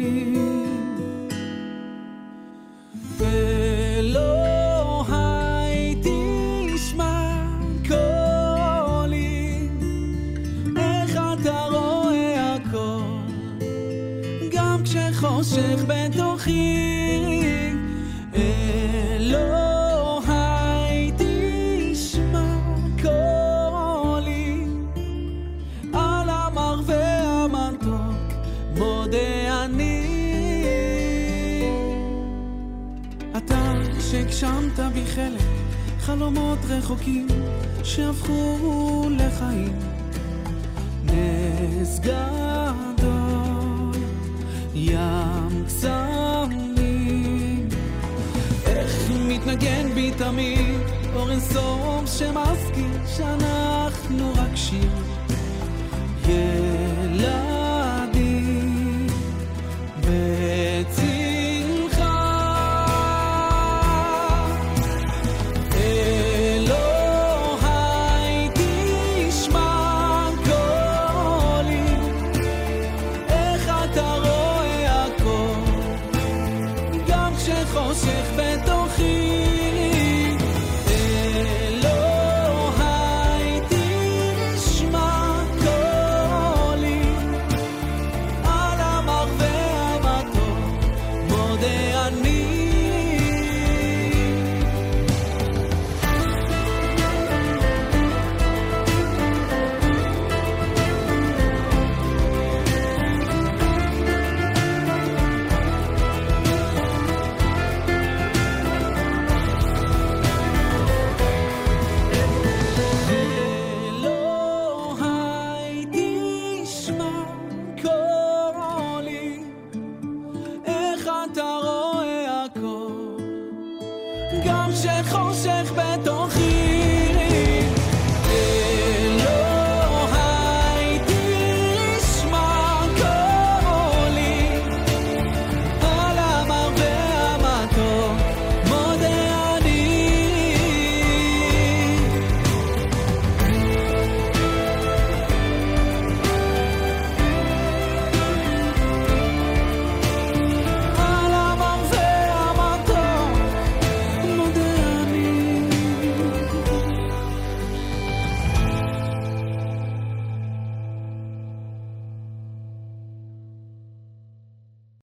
[3.21, 6.11] ולא הייתי
[6.73, 7.45] נשמע
[7.87, 9.69] קולי,
[10.77, 13.01] איך אתה רואה הכל,
[14.51, 16.90] גם כשחושך בתוכי.
[34.41, 35.41] שהגשמת בי חלק
[35.99, 37.27] חלומות רחוקים
[37.83, 39.79] שהפכו לחיים.
[41.05, 41.99] נס
[44.75, 47.69] ים קסמים.
[48.65, 50.79] איך מתנגן בי תמיד
[51.15, 54.89] אור אינסוף שמזכיר שאנחנו רק שיר.
[56.27, 57.60] ילדים